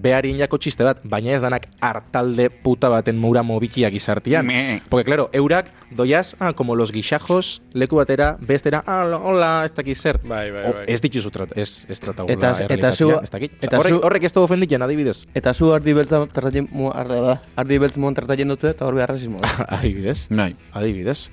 [0.00, 4.46] behar inako txiste bat, baina ez danak hartalde puta baten moura mobikia gizartian.
[4.46, 4.80] Me.
[4.88, 9.96] Porque, claro, eurak doiaz, ah, como los guixajos, leku batera, bestera, ah, hola, ez dakit
[9.96, 10.18] zer.
[10.24, 10.84] Bai, bai, bai.
[10.86, 13.52] ez dituzu trat, ez, ez tratagula Eta- eta zu- ez dakit.
[13.60, 15.26] eta horrek, horrek ez du ofendiken, adibidez.
[15.34, 17.40] Eta zu ardi beltza tratatzen da.
[17.56, 19.48] Ardi beltz mon tratatzen dutu eta hor behar rasismo da.
[19.78, 20.26] adibidez.
[20.30, 20.54] Bai.
[20.72, 21.30] Adibidez.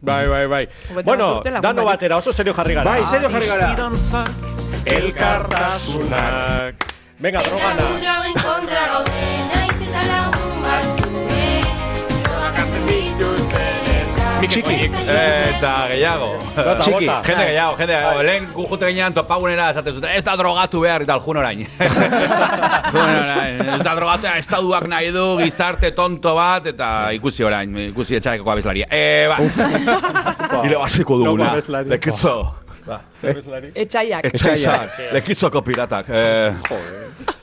[0.00, 0.68] Bai, bai, bai.
[1.04, 2.90] Bueno, dano batera, oso serio jarri gara.
[2.90, 3.74] Bai, serio jarri gara.
[4.86, 6.97] Elkartasunak.
[7.20, 9.17] Venga, drogana.
[14.38, 14.76] Txiki,
[15.10, 16.28] eta gehiago.
[16.78, 18.20] Txiki, jende gehiago, jende gehiago.
[18.28, 21.64] Lehen gu jute ginean topagunera esaten zuten, ez da drogatu behar, eta aljun orain.
[22.92, 28.20] Jun orain, ez da drogatu, estaduak nahi du, gizarte tonto bat, eta ikusi orain, ikusi
[28.20, 28.86] etxarekako abeslaria.
[28.94, 29.40] Eh, ba.
[30.68, 31.56] Ire basiko duguna.
[31.90, 32.36] Lekizo.
[32.88, 33.74] Bezalari?
[33.74, 34.30] Etxaiak.
[34.30, 35.02] Etxaiak.
[35.18, 36.08] Lekizoko piratak.
[36.08, 37.34] Eh,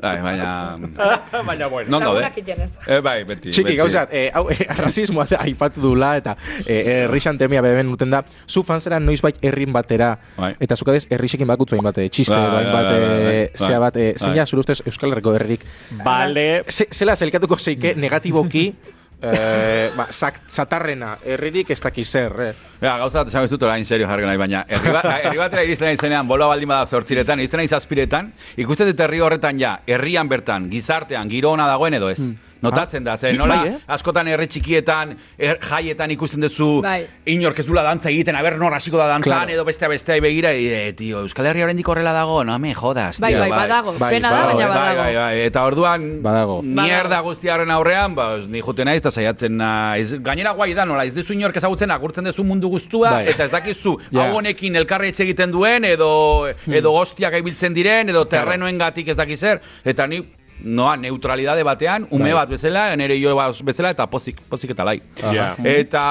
[0.00, 0.76] Bai, baina...
[1.46, 1.90] Baina, bueno.
[1.90, 2.72] Non ez.
[2.86, 3.50] Eh, bai, beti.
[3.50, 3.76] Txiki, beti.
[3.80, 6.36] gauzat, eh, hau, eh, rasismoa aipatu dula, eta
[6.66, 10.54] eh, herrixan temia beben uten da, zu fanzera noizbait herrin batera, Bai.
[10.60, 13.68] eta zukadez herrixekin bakutzu hainbat, eh, txiste, Bai, edo hainbat, bai, bai, bai, eh, bai.
[13.68, 14.18] zea bat, eh, Bai.
[14.28, 15.64] zeina zure ustez Euskal Herriko herririk,
[16.04, 18.66] Bale, ze, zela zelkatuko zeike negatiboki,
[19.22, 22.52] eh, ba, zak, zatarrena, herririk ez dakiz zer, eh.
[22.80, 25.96] Ja, gauza bat esan orain serio jarri nahi, baina herri, ba, herri batera iristen nahi
[25.96, 30.70] zenean, boloa baldin bada zortziretan, iristen nahi zazpiretan, ikusten dut herri horretan ja, herrian bertan,
[30.70, 32.20] gizartean, giro ona dagoen edo ez.
[32.62, 33.74] Notatzen da, ze Bai, nola eh?
[33.86, 37.06] askotan herri txikietan, er, jaietan ikusten duzu, Bai.
[37.26, 39.52] inork ez dula dantza egiten, aber nor hasiko da dantzan, Claro.
[39.52, 43.34] edo bestea bestea begira, e, tio, Euskal Herria oraindik horrela dago, no me jodas, Bai,
[43.34, 43.92] bai, badago.
[43.98, 45.02] Bai, Pena da, badago, baina Bai, badago.
[45.02, 46.62] bai, bai, eta orduan Badago.
[46.62, 50.14] mierda guztiaren aurrean, ba, ni jute naiz eta saiatzen naiz.
[50.22, 53.28] Gainera guai da, nola, ez duzu inork ezagutzen agurtzen duzu mundu guztua, Bai.
[53.28, 54.24] eta ez dakizu, Ja.
[54.30, 59.40] hau honekin elkarri egiten duen, edo, edo hostiak ibiltzen diren, edo terrenoen gatik ez dakiz
[59.40, 60.22] zer, eta ni
[60.60, 62.40] noa neutralidade batean, ume Bai.
[62.40, 64.98] bat bezala, nere jo bat bezala, eta pozik, pozik eta lai.
[65.20, 65.54] Ja.
[65.64, 66.02] Eta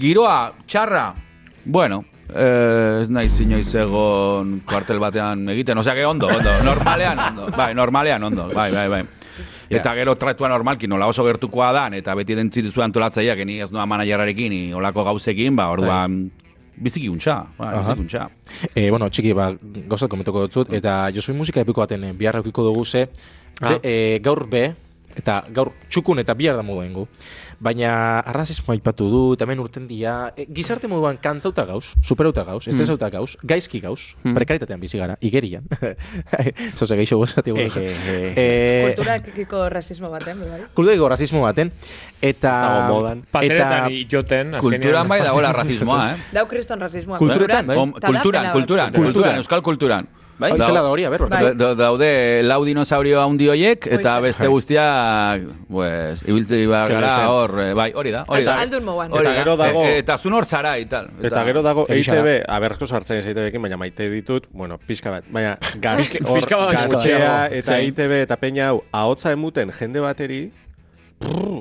[0.00, 1.06] giroa, txarra,
[1.64, 7.50] bueno, eh, ez naiz inoiz egon kuartel batean egiten, osea, que ondo, ondo, normalean ondo,
[7.58, 9.04] bai, normalean ondo, bai, bai, bai.
[9.74, 13.70] Eta gero tratua normalki nola oso gertukoa dan, eta beti dentzi duzu antolatzaileak, ni ez
[13.72, 16.18] noa manajerarekin, ni olako gauzekin, ba, orduan,
[16.76, 18.26] biziki untxa, ba, biziki untxa.
[18.74, 19.48] Eh, bueno, txiki, ba,
[19.88, 23.08] gauzat komentoko dut, eta jo soy musika epiko baten eh, bihar eukiko dugu ze,
[23.60, 24.74] de, eh, gaur be,
[25.16, 27.08] eta gaur txukun eta bihar da modu gu.
[27.64, 32.66] Baina arrazismo aipatu du, eta hemen urten dia, e, gizarte moduan kantzauta gauz, superauta gauz,
[32.68, 35.62] estresauta gauz, gaizki gauz, prekaritatean bizi gara, igerian.
[36.76, 37.84] Zauze geixo gozati Eh, gure.
[37.86, 40.60] eh, Eh, Kulturakiko rasismo baten, bai.
[40.74, 41.70] kulturako rasismo baten,
[42.20, 42.52] eta...
[42.84, 43.22] Ez modan.
[43.30, 44.52] Pateretan joten.
[44.60, 46.16] Kulturan bai dagoela rasismoa, eh?
[46.32, 47.18] Dau kriston rasismoa.
[47.18, 47.76] Kulturetan, bai.
[47.76, 50.08] Kulturan, kulturan, kulturan, euskal kulturan.
[50.36, 50.50] Bai?
[50.50, 51.42] Bai, zela da hori, a ber, Bai.
[51.44, 57.52] Da- da- daude lau dinosaurio handi hoiek eta beste guztiak pues ibiltze bar gara hor
[57.62, 58.88] eh, bai hori da hori Eta da aldun.
[58.88, 61.86] Hori Eta gero dago- E- eta zun hor zara y tal Eta gero dago.
[61.88, 66.40] EITB, aberko sartzen ez EITB-ekin, baina maite ditut, bueno, pixka bat, baina gaz, hor,
[66.72, 67.78] gaztea eta.
[67.78, 70.50] EITB eta peña hau, ahotza emuten jende bateri,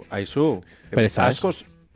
[0.10, 1.30] aizu, Pereza,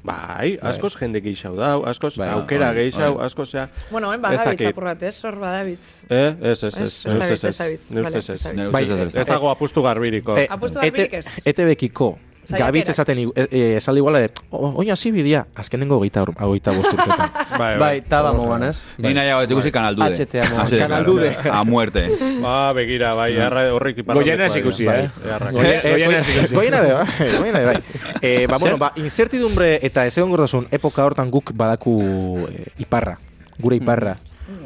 [0.04, 3.26] askoz, bai, askoz jende gehiago dau, askoz Bai, aukera bai, gehiago, bai.
[3.26, 4.68] askoz, zea, Bueno, hemen Ez badabitz dakit.
[4.68, 5.24] apur bat, ez?
[5.26, 6.04] Hor badabitz.
[6.10, 8.72] eh, ez, ez, ez, Ez, ez ez ez.
[8.72, 8.86] Bai,
[9.28, 10.38] dago apustu garbiriko.
[10.38, 11.26] Eh, Apustu ete- garbirik ez.
[11.46, 12.18] Saiakerak.
[12.50, 17.30] Gabitz esaten e, e, esaldi iguala de, "O- oina zibidia, azkenengo geita hogeita bosturtetan.
[17.80, 18.78] Bai, taba mogan, ez?
[18.98, 21.14] ni nahiago dut ikusi kanal dude HTA mo- Así de Kanal claro.
[21.14, 21.36] Dude.
[21.52, 22.10] a muerte
[22.42, 24.22] Ba, begira, bai, arra horrik iparra.
[24.22, 25.10] Goiena ez ikusi, eh?
[25.52, 26.56] Goiena Goiena ez ikusi.
[26.56, 27.78] Goiena be, bai, goiena be, bai.
[28.22, 33.20] Eh, ba, bueno, ba, incertidumbre eta ez egon epoka hortan guk badaku eh, iparra,
[33.60, 34.18] gure iparra,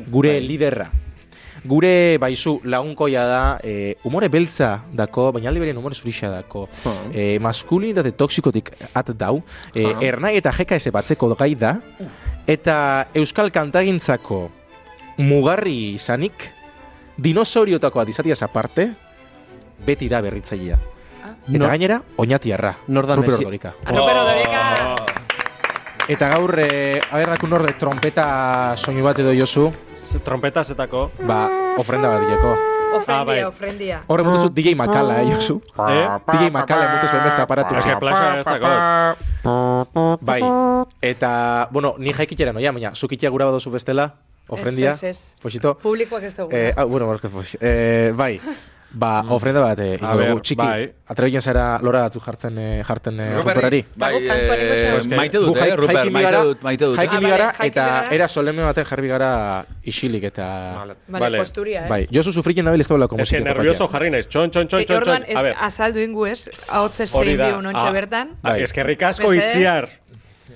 [0.08, 0.90] gure liderra.
[1.64, 6.68] Gure baizu lagunkoia da, eh, umore beltza dako, baina aldi beren umore zurixa dako.
[7.14, 9.44] Eh, maskulinitate toksikotik at dau,
[9.76, 11.76] eh, ernai eta jeka eze batzeko gai da,
[12.48, 14.50] eta euskal kantagintzako
[15.18, 16.50] mugarri izanik,
[17.18, 18.92] dinosauriotakoa dizatiaz aparte,
[19.86, 20.78] beti da berritzailea.
[21.42, 22.78] Eta Nor- gainera, oinatiarra.
[22.88, 23.74] Nor da Ruper Messi- Ordorika.
[26.12, 29.70] Eta gaur, eh, aberdaku norde trompeta soinu bat edo jozu,
[30.26, 31.12] Trompetazetako.
[31.24, 31.48] ba,
[31.80, 32.52] ofrenda bat dileko.
[32.92, 33.44] Ofrendia, bai.
[33.48, 34.02] ofrendia.
[34.08, 35.62] Horre mutu zu DJ Makala, eh, Josu.
[35.88, 36.08] Eh?
[36.34, 37.76] DJ Makala mutu zuen beste aparatu.
[37.76, 40.18] Es que plaza ez dago.
[40.20, 40.42] Bai.
[41.00, 44.16] Eta, bueno, ni jaikitera noia, baina, zukitia gura badozu bestela,
[44.50, 44.90] ofrendia.
[44.90, 45.36] Ez, ez, ez.
[45.42, 45.78] Poxito.
[45.78, 46.52] Publikoak ez dugu.
[46.52, 47.56] Eh, ah, bueno, borroka fox.
[47.62, 48.42] Eh, bai.
[48.94, 50.58] Ba, ofrenda bat, eh, ingo dugu, txiki.
[50.60, 50.92] bai.
[51.08, 53.86] Atrebilen zara lora batzu jartzen, eh, jartzen eh, Ruperari.
[53.96, 55.16] Bai, eh, zen.
[55.16, 56.96] maite dut, eh, Ruper, maite gara- dut, maite dut.
[56.98, 60.48] Jaiki Ah, gara, vale, jaiki eta era soleme baten jarri gara isilik eta...
[60.80, 60.96] Vale.
[61.08, 61.90] Vale, posturia, ez?
[61.90, 64.28] Bai, Josu sufriken dabil ez dagoela Es que musika nervioso jarri naiz.
[64.28, 65.38] Txon, txon, txon, Eh, txon, Orduan, txon.
[65.38, 65.56] A ver.
[65.60, 67.58] azaldu ingu ez, ahotze Hori zein da.
[67.58, 67.92] unontxe Ah.
[67.92, 68.30] bertan.
[68.42, 68.62] Bai.
[68.64, 69.50] eskerrik asko Mesedez.
[69.56, 69.90] itziar.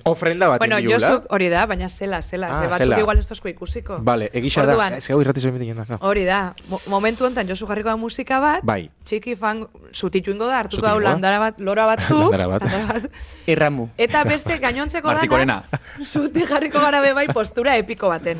[0.06, 0.76] Ofrenda bat Bueno.
[0.78, 2.46] Josuk hori da, baina zela, zela.
[2.52, 2.98] Ah, ze batzuk zela.
[3.00, 3.96] igual ez tozko ikusiko.
[4.06, 4.76] Vale, egisa da.
[4.96, 5.76] Ez gau irratiz behin.
[5.76, 5.98] No.
[6.00, 6.54] Hori da.
[6.70, 8.88] Mo momentu honetan Josu jarriko da musika bat, Bai.
[9.04, 11.10] txiki fan zutitu ingo da, hartuko ingo da.
[11.10, 12.30] landara bat, lora batzuk.
[12.30, 13.10] Landara bat.
[13.46, 13.88] Irramu.
[13.98, 15.64] Eta beste gainontzeko dana,
[16.04, 18.38] zuti jarriko gara be bai postura epiko baten.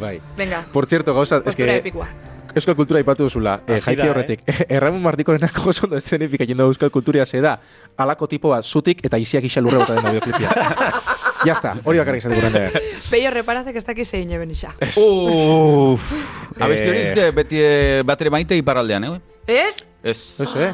[0.00, 0.20] Bai.
[0.36, 2.08] Venga, Por cierto, gauza, es postura que epikoa.
[2.54, 3.56] Euskal kultura ipatu duzula.
[3.66, 4.42] Eh, jaiki da, horretik.
[4.76, 7.56] Erramun Martikorenak oso ondo eszenifika jendo Euskal kulturia ze da.
[7.98, 10.50] Alako tipo bat, zutik eta iziak isa lurre bota den videoklipia.
[11.44, 12.82] ya está, hori bakarrik izateko rende.
[13.10, 14.70] Peio reparazek ez dakiz zein eben isa.
[14.80, 16.12] Uff.
[16.60, 17.14] Abesti hori Eh.
[17.26, 19.18] eh, beti eh, batere maite iparraldean, eh?
[19.46, 19.82] Ez?
[20.02, 20.18] Ez.
[20.40, 20.70] Ez, eh?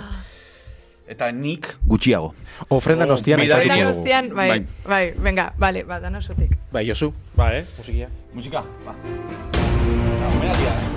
[1.11, 2.35] Eta nik gutxiago.
[2.69, 3.97] Ofrenda nostian aipatuko Eta dugu.
[3.97, 4.61] guztian, bai, Bai.
[4.87, 6.55] bai, venga, vale, bat, dano zutik.
[6.71, 7.11] Bai, Josu.
[7.35, 7.65] Ba, eh?
[7.79, 8.07] Musikia.
[8.33, 8.95] Musika, ba.
[8.95, 10.90] Ah, omenatia, eh?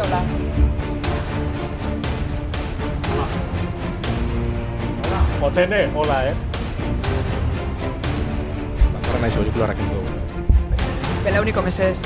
[0.00, 0.22] Hola.
[5.42, 6.34] Otene, hola, eh?
[8.94, 10.10] Bakarra nahi aurikularrak ingo dugu.
[11.24, 11.98] Bela uniko mesedez.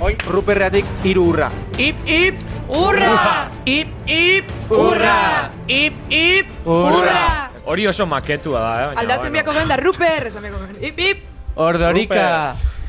[0.00, 1.52] Oin, Ruperreatik hiru urra.
[1.78, 2.42] Ip, ip!
[2.70, 3.46] Urra!
[3.66, 4.50] Ip, ip!
[4.70, 5.50] Urra!
[5.68, 6.66] Ip, ip!
[6.66, 7.49] Urra!
[7.64, 8.86] Hori oso maketua da, eh?
[8.88, 10.82] baina Aldatzen biako gen da Ruper, esan biako gen.
[10.90, 11.24] Ip, ip!
[11.60, 12.26] Ordorika.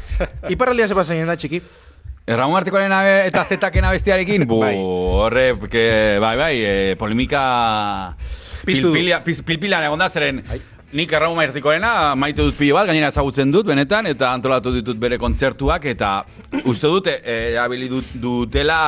[0.53, 1.61] Iparraldia ze pasatzen da, txiki?
[2.31, 4.75] Erramu Artikoaren abe eta zetaken abestiarekin, bu, Bai.
[4.77, 5.85] horre, que,
[6.21, 7.41] bai, bai, eh, polemika...
[8.61, 10.43] Pilpilia, piz, pilpilan egon da, zeren...
[10.91, 15.15] Nik Erramu Artikoarena maite dut pilo bat, gainera ezagutzen dut, benetan, eta antolatu ditut bere
[15.17, 16.09] kontzertuak, eta
[16.67, 18.81] uste dut, eh, erabili dut, dutela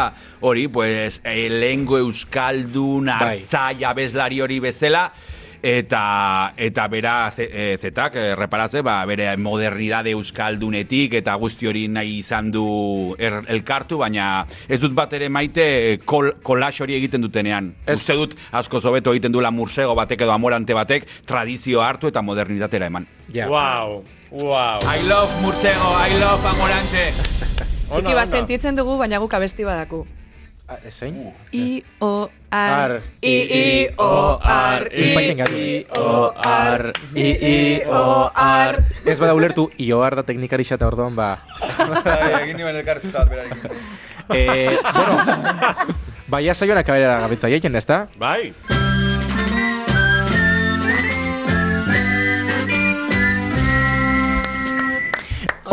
[0.44, 3.38] hori, pues, eh, lehengo euskaldun, Bai.
[3.38, 5.06] arzaia, bezlari hori bezala,
[5.64, 12.18] eta eta bera eh, zetak eh, reparatze ba bere modernidade euskaldunetik eta guzti hori nahi
[12.20, 17.24] izan du er, elkartu baina ez dut bat ere maite eh, kol, kolax hori egiten
[17.24, 18.02] dutenean Ez.
[18.02, 22.92] uste dut asko zobeto egiten duela mursego batek edo amorante batek tradizio hartu eta modernitatera
[22.92, 23.48] eman Ja.
[23.48, 24.80] Wow, wow.
[24.84, 27.08] I love mursego, I love amorante
[27.94, 30.04] Txiki bat sentitzen dugu, baina guk abesti badaku.
[30.66, 31.34] Ah, Zein?
[31.52, 32.30] I, O.
[32.50, 35.04] R, I, I, O, R, I.
[35.04, 38.86] I, O, R, I, I, O, R.
[39.06, 41.34] Ez bada ulertu, ioar da teknikari xata orduan, ba...
[42.40, 43.76] egin nimen elkarrizketa bat berarekin
[44.32, 46.00] Eh, bueno,
[46.32, 48.06] baia saioan akabera gabitza jaiten, ez da?
[48.22, 48.54] Bai.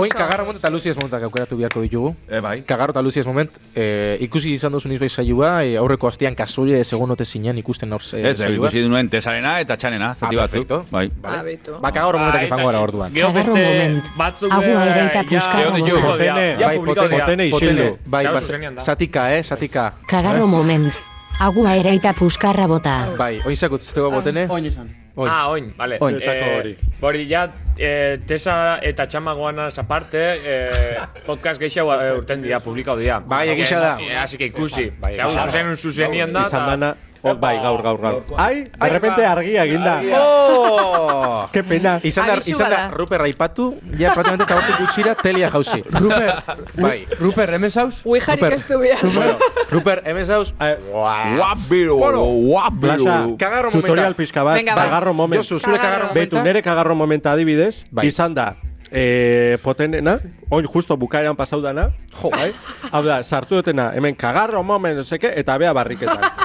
[0.00, 2.14] Oin, kagarro moment eta luziez momentak aukeratu beharko ditugu.
[2.28, 6.34] e, bai Kagarro eta luziez moment, eh, ikusi izan duzu nizbait saioa, eh, aurreko astean
[6.34, 10.40] kasualia egon ote zinen ikusten hor eh, Ez, ikusi nuen tesarena eta txanena, zati Ah,
[10.40, 10.66] batzuk.
[10.66, 10.84] perfecto.
[10.90, 11.10] Bai.
[11.22, 11.72] Ah, beitu.
[11.80, 13.12] Ba, kagarro momentak izango gara orduan.
[13.14, 14.50] Gero beste batzuk...
[14.50, 17.98] Dira, Potene, ja bai, potene, potene isildu.
[18.06, 18.40] bai, ba,
[18.80, 19.92] satika, eh, satika.
[20.06, 20.94] Kagarro moment.
[21.40, 23.08] Agua ere eta puskarra bota.
[23.16, 24.46] Bai, oin zakut, zuteko botene?
[24.50, 24.90] Oin esan.
[25.20, 25.30] Oin.
[25.30, 25.98] Ah, oin, vale.
[26.00, 26.16] Oin.
[26.16, 26.70] Bertako hori.
[27.04, 27.42] Hori, ja,
[27.76, 30.96] eh, tesa eta txamagoanaz aparte, eh,
[31.26, 33.18] podcast gehiago eh, urten dira, publikau dira.
[33.20, 33.90] Bai, egia da.
[34.00, 34.88] Eh, Así que ikusi.
[35.00, 35.76] Bai, Zau egia da.
[35.76, 36.46] zuzenien da.
[36.48, 38.22] Izan dana, oh, bai, gaur, gaur, gaur.
[38.36, 40.00] Ai, de repente argia eginda.
[40.18, 41.48] Oh!
[41.52, 41.98] Qué pena.
[42.02, 42.90] Izan da, izan da.
[42.90, 45.82] Ruper aipatu, ja praktikamente eta hortik gutxira telia jauzi.
[45.90, 46.34] Ruper,
[46.80, 47.06] Bai.
[47.18, 48.00] Ruper, hemen zauz?
[48.04, 48.54] Uijarik Ruper.
[48.56, 49.36] ez du behar.
[49.70, 50.52] Ruper, hemen zauz.
[50.56, 53.36] Guapiro, guapiro.
[53.38, 53.86] Kagarro momenta.
[53.88, 54.84] tutorial pixka bat, Venga, bai.
[54.88, 55.40] kagarro moment.
[55.42, 56.14] Josu, zure kagarro Kagarro.
[56.14, 56.44] Betu, momenta.
[56.48, 58.06] nere kagarro momenta adibidez, Bai.
[58.06, 58.56] izan da,
[58.90, 60.18] eh, potenena,
[60.50, 61.90] oin justo bukaeran pasau dana,
[62.20, 62.52] jo, bai?
[62.92, 66.18] Hau da, sartu dutena, hemen kagarro moment, no seke, eta bea barriketan.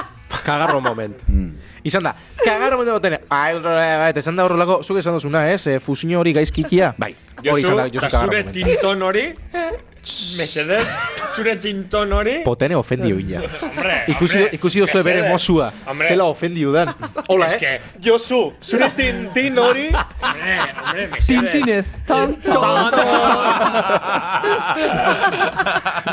[0.46, 1.22] kagarro moment.
[1.86, 3.20] Izan da, kagarro momentu botene.
[3.30, 3.56] Ai,
[4.10, 5.66] eta izan da horrelako, zuk esan duzuna, ez?
[5.66, 6.94] Eh, fusinio hori gaizkikia.
[6.98, 7.12] Bai.
[7.42, 8.64] Hori izan da, Josu eta kagarro zure momentu.
[8.72, 9.26] tinton hori,
[10.38, 10.86] Mesedez,
[11.34, 12.36] zure tinton hori.
[12.44, 13.40] Potene ofendiu illa.
[13.60, 15.32] Hombre, Ikusi, hombre, ikusi duzu bere mesedez.
[15.32, 15.72] mozua.
[15.86, 16.08] Hombre.
[16.08, 16.92] Zela ofendiu dan.
[17.26, 17.58] Hola, Es eh?
[17.58, 19.88] que- Josu, zure tintin hori.
[19.90, 21.26] Hombre, hombre, mesedez.
[21.26, 21.96] Tintinez.
[22.06, 22.92] Ton, ton.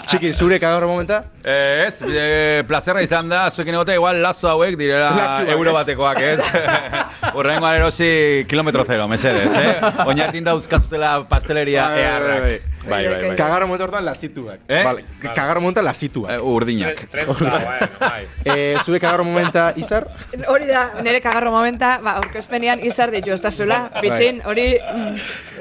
[0.07, 1.23] Txiki, zure kagarro momenta?
[1.45, 6.19] Eh, ez, eh, plazerra izan da, zuekin egote, igual lazo hauek direla Lazoak, euro batekoak,
[6.21, 6.39] ez?
[7.37, 9.75] Urrengoan erosi kilometro zero, mesedez, eh?
[10.09, 12.72] Oinatin dauzkazutela pasteleria earrak.
[12.89, 13.35] Bai, bai, bai.
[13.35, 14.59] Kagarro momenta hortan lasituak.
[14.67, 14.83] Eh?
[14.83, 16.31] Vale, kagarro lasituak.
[16.31, 16.95] Eh, urdinak.
[17.09, 18.27] Tre- tre- bueno, bai.
[18.45, 20.07] Eh, zure kagarro momenta, Izar?
[20.47, 23.89] Hori da, nire kagarro momenta, ba, aurkezpenean izar ditu ez da zula.
[24.01, 24.77] Pitxin, hori...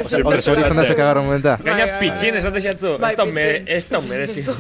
[0.02, 1.56] Hori hori izan da zure kagarro momenta?
[1.62, 2.36] Gaina pitxin
[4.08, 4.42] merezi.
[4.42, 4.52] Jo,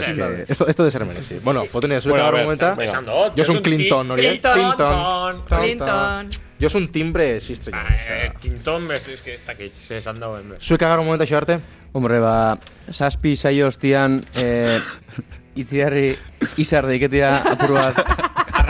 [0.00, 1.40] es que esto, esto de ser merezi.
[1.42, 2.74] Bueno, potene, zure Bueno, kagarro momenta?
[2.76, 4.40] Jo Josun un Clinton, hori, eh?
[4.40, 5.42] Clinton.
[5.48, 6.28] Clinton.
[6.30, 7.76] Jo un timbre sistre.
[8.08, 10.48] Eh, tinton, bez, es que ez dakit, ze esan dagoen.
[10.48, 10.62] bez.
[10.64, 11.60] Zure kagarro momenta xabarte?
[11.92, 12.58] Hombre, ba,
[12.90, 14.80] saspi saio ostian, eh,
[15.54, 16.16] itziarri
[16.56, 18.00] izar deiketia apur bat,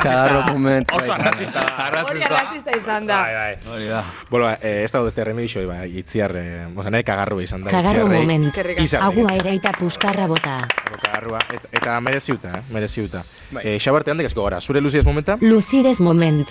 [0.03, 0.91] kagarro moment.
[0.93, 1.21] Oso bai.
[1.21, 2.03] arrasista da.
[2.05, 3.21] Hori arrazista izan da.
[3.23, 3.73] Bai, bai.
[3.73, 4.05] Hori da.
[4.31, 7.71] Bueno, eh, ez dago este remedixo, ba, itziar, eh, oza, nire kagarro izan da.
[7.71, 8.21] Kagarro itziarrei.
[8.21, 8.47] moment.
[8.51, 8.85] Eskerrik asko.
[8.85, 9.09] Izarrei.
[9.09, 10.59] Agua ereita puskarra bota.
[11.05, 12.63] Kagarrua, eta, eta mereziuta, eh?
[12.71, 13.25] mereziuta.
[13.63, 15.39] Eh, xabarte handik asko gara, zure luziez momenta?
[15.41, 16.51] Luzides moment.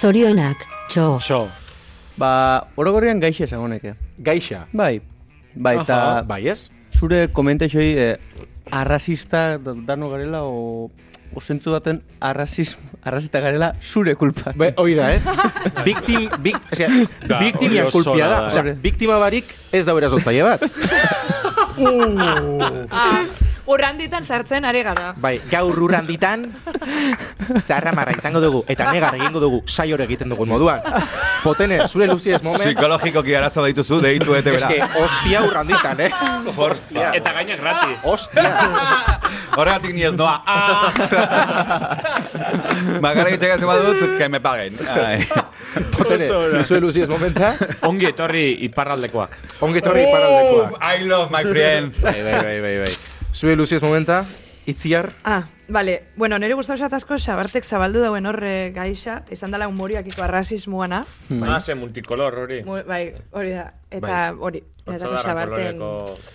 [0.00, 1.18] Zorionak, txo.
[1.20, 1.48] So.
[2.18, 3.94] Ba, orogorrian gaixe esagoneke.
[4.18, 4.66] Gaixa.
[4.72, 5.00] Bai,
[5.54, 6.70] bai, eta bai ez?
[6.92, 8.16] zure komentexoi eh,
[8.70, 10.90] arrasista da- dano garela o,
[11.34, 14.52] o zentzu baten arrasism, arrasista garela zure kulpa.
[14.54, 15.24] Be, oira, ez?
[15.88, 16.88] Victim, bic, o sea,
[17.40, 18.40] victimia hori oso kulpia da.
[18.42, 18.76] da, O sea, eh.
[18.82, 20.62] biktima barik ez da berazotzaile bat.
[22.90, 23.24] Ah,
[23.72, 25.12] urranditan sartzen ari gara.
[25.16, 26.46] Bai, gaur urranditan,
[27.66, 30.80] zaharra marra izango dugu, eta negar egingo dugu saiore egiten dugun moduan.
[31.42, 34.68] Potene, zure luzi ez moment, Psikologikoki arazo dituzu, deitu ete es bera.
[34.68, 36.10] que hostia urranditan, eh?
[36.56, 37.10] Hostia.
[37.18, 38.00] Eta gaina gratis.
[38.04, 38.52] Hostia.
[39.56, 40.36] Horregatik ni ez doa.
[40.46, 40.92] Ah!
[43.02, 44.76] Bakarra egitxegatzen badut, que me paguen.
[45.96, 46.28] Potene,
[46.64, 47.52] zure luzi ez momenta,
[47.88, 49.36] Ongi etorri iparraldekoak.
[49.60, 50.68] ongetorri paraldekoa.
[50.72, 51.92] Oh, I love my friend.
[52.02, 52.92] Bai, bai, bai, bai,
[53.32, 53.38] bai.
[53.38, 54.24] Zure luzi ez momenta,
[54.66, 56.04] itziar, Ah, vale.
[56.16, 61.04] Bueno, nire gustau asko xabartek zabaldu dauen horre gaixa, eta izan dela humoriakiko arrasismoana.
[61.42, 62.62] Ah, ze multicolor hori.
[62.62, 63.72] Mu- Bai, hori da.
[63.90, 65.78] Eta hori, netako Otso darra xabarten...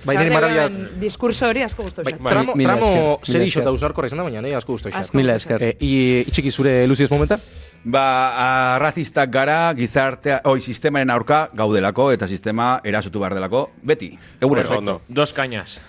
[0.05, 0.69] Bai, niri marabia-
[0.99, 4.41] Diskurso hori asko gustau bai, tramo, mila tramo zer iso eta usarkorra izan da, baina
[4.41, 5.75] nahi asko guztu Asko Mila esker.
[5.79, 7.39] I, itxiki zure luzi ez momenta?
[7.83, 14.17] Ba, arrazistak gara, gizartea, oi, sistemaren aurka gaudelako, eta sistema erasotu behar delako, beti.
[14.41, 15.01] Ondo.
[15.07, 15.79] Dos cañas.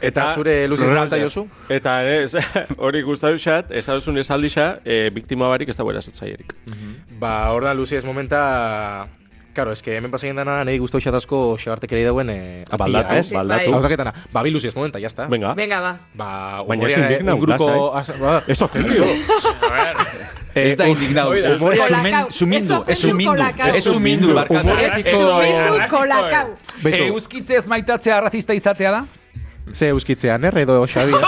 [0.00, 1.46] Eta zure luzi ez momenta jozu?
[1.68, 2.34] Eta ere, ez,
[2.84, 6.54] hori gustatu xat, ez esaldixa, e, biktima barik ez dago erazotzaierik.
[7.20, 9.08] Ba, hor da, luzi ez momenta...
[9.52, 13.14] Claro, es que hemen pasaien dana, nahi guztu xatazko xabartek ere dauen eh, atia, Baldatu,
[13.18, 13.32] ez?
[13.34, 13.72] baldatu.
[13.74, 15.26] Hau zaketana, ba, bi luzi ez momenta, jazta.
[15.26, 15.54] Venga.
[15.58, 15.90] Venga, ba.
[16.14, 16.28] Ba,
[16.68, 17.92] Baina ez humorea, indignau, un grupo...
[18.20, 19.04] ba, Ez ofendido.
[19.70, 19.96] A ver,
[20.54, 20.86] eh, Ez da.
[20.86, 21.88] Humorea Kolakau.
[21.88, 22.78] sumen- sumindu.
[22.86, 23.42] Ez Ez sumindu.
[23.74, 24.28] Ez sumindu.
[24.38, 26.46] Humoretik- Sumindu kolakau.
[26.82, 29.04] Beto, Eh, Euskitzez maitatzea arrazista izatea da?
[29.74, 31.12] Ze euskitzean, erre edo Xabi.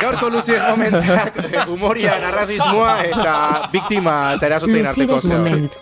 [0.00, 1.36] Gaurko luzi ez momentak,
[1.68, 3.34] humorian arrazismoa eta
[3.72, 5.18] biktima eta erasotzein arteko.
[5.18, 5.36] Zea.
[5.36, 5.76] moment.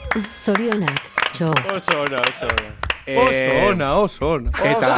[0.44, 1.00] Zorionak,
[1.32, 1.52] txo.
[1.74, 2.72] Oso ona, oso ona.
[3.06, 4.50] Eh, Oso ona, oso ona.
[4.64, 4.88] Eta...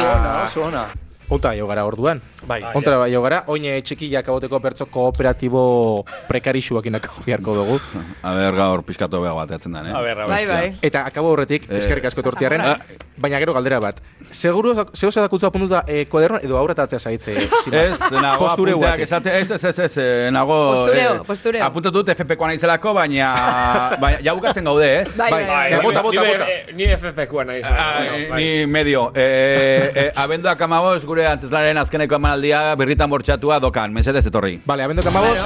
[0.45, 0.85] oso ona.
[1.29, 2.21] Onta jo gara orduan.
[2.47, 2.61] Bai.
[2.73, 7.79] Onta jo gara, oin txikiak aboteko pertso kooperatibo prekarixuak inako biharko dugu.
[8.25, 9.93] A ber, gaur pizkatu bega bateatzen den, eh?
[9.95, 10.65] A ber, a Bai, bai.
[10.81, 12.63] Eta akabo horretik, Eh, eskerrik asko tortiaren,
[13.17, 14.01] baina gero galdera bat.
[14.31, 17.35] Seguro, zeo ze dakutzu apuntuta eh, kuadernoan edo aurretatzea zaitze?
[17.79, 18.73] Ez, nago Posture
[19.03, 20.55] esate, ez, ez, ez, ez, eh, nago...
[20.73, 21.63] Postureo, eh, postureo.
[21.65, 23.29] Apuntatu dut FP-koa naizelako, baina,
[24.01, 25.15] baina ja bukatzen gaude, ez?
[25.17, 25.81] Bai, bai, bai.
[25.83, 26.47] Bota, bota, ni- bota.
[26.79, 29.11] Ni FP-koa nahi Ah, eh, ni medio.
[29.15, 33.93] Eh, eh, abenduak amaboz, gure anteslaren azkeneko emanaldia berritan bortxatua dokan.
[33.93, 34.61] Mesedez etorri.
[34.67, 35.39] Vale, abendo kamabos.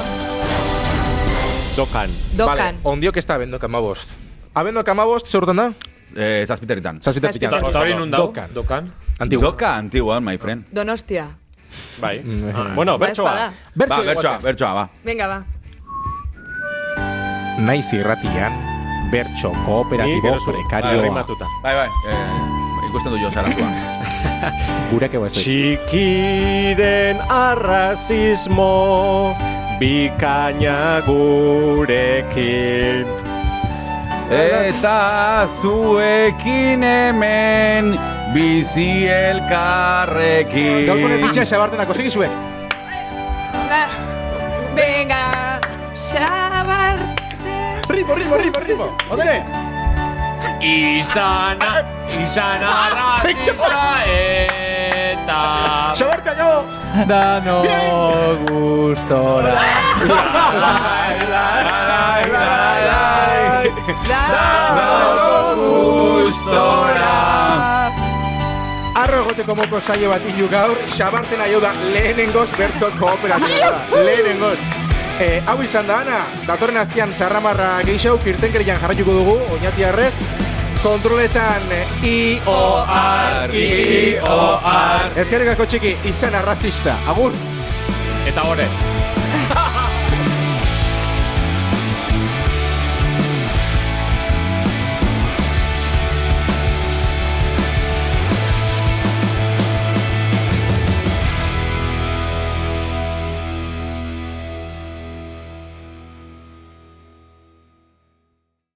[1.78, 2.10] Dokan.
[2.38, 2.58] Dokan.
[2.58, 4.10] Vale, ondiok ez da abendo kamabost.
[4.54, 5.72] Abendo kamabost, zer urtan da?
[6.16, 8.28] Eh, hori nun dago?
[8.28, 8.54] Dokan.
[8.54, 8.92] Dokan.
[9.20, 9.52] Antigua.
[9.52, 10.66] Doka antigua, my friend.
[10.72, 11.28] Donostia.
[12.02, 12.22] Bai.
[12.24, 12.54] Mm, eh.
[12.76, 13.30] Bueno, Ba, bertsoa.
[13.30, 13.54] espada.
[13.76, 14.86] Bertso ba, bertsoa, bertsoa, ba.
[15.04, 15.40] Venga, ba.
[17.58, 18.54] Naiz irratian,
[19.12, 21.02] bertso kooperatibo prekarioa.
[21.02, 21.46] Rimatuta.
[21.64, 21.90] Bai, bai.
[22.10, 22.62] Eh,
[22.94, 23.70] ikusten du jo zarazua.
[24.91, 25.39] Gureke ba ez du.
[25.41, 28.70] Txikiren arrazismo
[29.82, 32.30] bikaina gurekin.
[34.34, 37.86] Eta zuekin hemen
[38.34, 40.86] bizi elkarrekin.
[40.88, 42.32] Gaurko nefitxa xabartenako, segi zuek.
[43.70, 43.84] Ba.
[44.78, 45.26] Venga,
[46.10, 47.14] xabarte.
[47.94, 48.88] Ritmo, ritmo, ritmo, ritmo.
[49.14, 49.38] Odere.
[50.64, 51.84] Izana,
[52.24, 55.39] izana rasista eta...
[55.91, 56.64] Xabarte, acabo!
[57.05, 57.55] Dano
[58.47, 59.59] gustora.
[68.95, 74.03] Arro egoteko moko saio bat ilu gaur, xabarten aio da lehenengoz bertso kooperatiba da.
[74.05, 74.57] Lehenengoz.
[75.20, 80.14] Eh, hau izan da, Ana, datorren aztian zarramarra geixau, kirtenkerian jarraituko dugu, oinati arrez,
[80.84, 81.62] kontroletan
[82.04, 85.18] I-O-R, I-O-R.
[85.24, 86.98] Ezkerrekako txiki, izan arrazista.
[87.08, 87.32] Agur!
[88.28, 88.68] Eta gore.